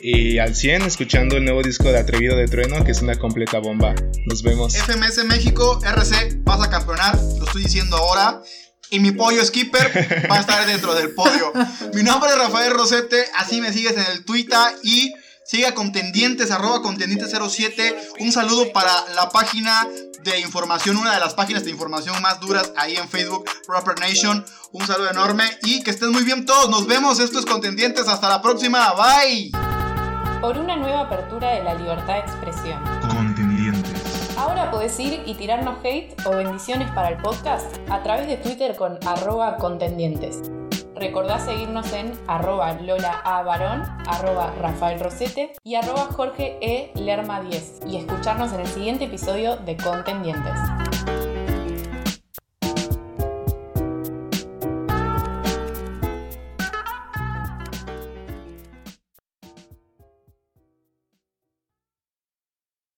Y 0.00 0.38
al 0.38 0.54
100 0.54 0.82
escuchando 0.82 1.36
el 1.36 1.44
nuevo 1.44 1.62
disco 1.62 1.90
de 1.90 1.98
Atrevido 1.98 2.36
de 2.36 2.46
Trueno, 2.46 2.84
que 2.84 2.92
es 2.92 3.02
una 3.02 3.16
completa 3.16 3.58
bomba. 3.58 3.94
Nos 4.26 4.42
vemos. 4.42 4.74
FMS 4.74 5.24
México, 5.24 5.80
RC, 5.84 6.42
vas 6.44 6.62
a 6.62 6.70
campeonar, 6.70 7.16
lo 7.38 7.44
estoy 7.46 7.62
diciendo 7.64 7.96
ahora. 7.96 8.40
Y 8.88 9.00
mi 9.00 9.10
pollo 9.10 9.44
skipper 9.44 10.28
va 10.30 10.36
a 10.36 10.40
estar 10.40 10.64
dentro 10.64 10.94
del 10.94 11.10
podio. 11.10 11.52
Mi 11.94 12.04
nombre 12.04 12.30
es 12.30 12.38
Rafael 12.38 12.72
Rosete, 12.72 13.24
así 13.36 13.60
me 13.60 13.72
sigues 13.72 13.94
en 13.94 14.04
el 14.12 14.24
Twitter 14.24 14.60
y 14.84 15.12
sigue 15.46 15.66
a 15.66 15.74
contendientes, 15.74 16.50
arroba 16.50 16.82
contendientes07. 16.82 17.94
Un 18.20 18.32
saludo 18.32 18.72
para 18.72 18.92
la 19.14 19.30
página 19.30 19.86
de 20.22 20.40
información, 20.40 20.96
una 20.96 21.14
de 21.14 21.20
las 21.20 21.34
páginas 21.34 21.64
de 21.64 21.70
información 21.70 22.20
más 22.20 22.40
duras 22.40 22.72
ahí 22.76 22.96
en 22.96 23.08
Facebook, 23.08 23.48
Rapper 23.68 23.98
Nation. 24.00 24.44
Un 24.72 24.86
saludo 24.86 25.10
enorme 25.10 25.44
y 25.62 25.82
que 25.82 25.90
estén 25.90 26.10
muy 26.10 26.24
bien 26.24 26.44
todos. 26.44 26.68
Nos 26.68 26.86
vemos, 26.86 27.20
esto 27.20 27.38
es 27.38 27.46
Contendientes, 27.46 28.08
hasta 28.08 28.28
la 28.28 28.42
próxima, 28.42 28.92
bye. 28.94 29.52
Por 30.40 30.58
una 30.58 30.76
nueva 30.76 31.02
apertura 31.02 31.52
de 31.52 31.62
la 31.62 31.74
libertad 31.74 32.14
de 32.14 32.20
expresión. 32.20 32.82
Contendientes. 33.08 33.92
Ahora 34.36 34.70
podés 34.70 34.98
ir 35.00 35.22
y 35.24 35.34
tirarnos 35.34 35.78
hate 35.82 36.14
o 36.26 36.30
bendiciones 36.36 36.90
para 36.90 37.08
el 37.08 37.16
podcast 37.16 37.66
a 37.88 38.02
través 38.02 38.26
de 38.26 38.36
Twitter 38.36 38.76
con 38.76 38.98
arroba 39.06 39.56
contendientes. 39.56 40.42
Recordá 40.96 41.38
seguirnos 41.38 41.92
en 41.92 42.12
arroba 42.26 42.72
Lola 42.72 43.20
A. 43.22 43.42
Barón, 43.42 43.82
arroba 44.06 44.54
Rafael 44.58 44.98
Rosete 44.98 45.52
y 45.62 45.74
arroba 45.74 46.08
Jorge 46.10 46.56
E. 46.62 46.90
Lerma 46.94 47.42
10 47.42 47.80
y 47.86 47.98
escucharnos 47.98 48.52
en 48.54 48.60
el 48.60 48.66
siguiente 48.66 49.04
episodio 49.04 49.56
de 49.58 49.76
Contendientes. 49.76 50.54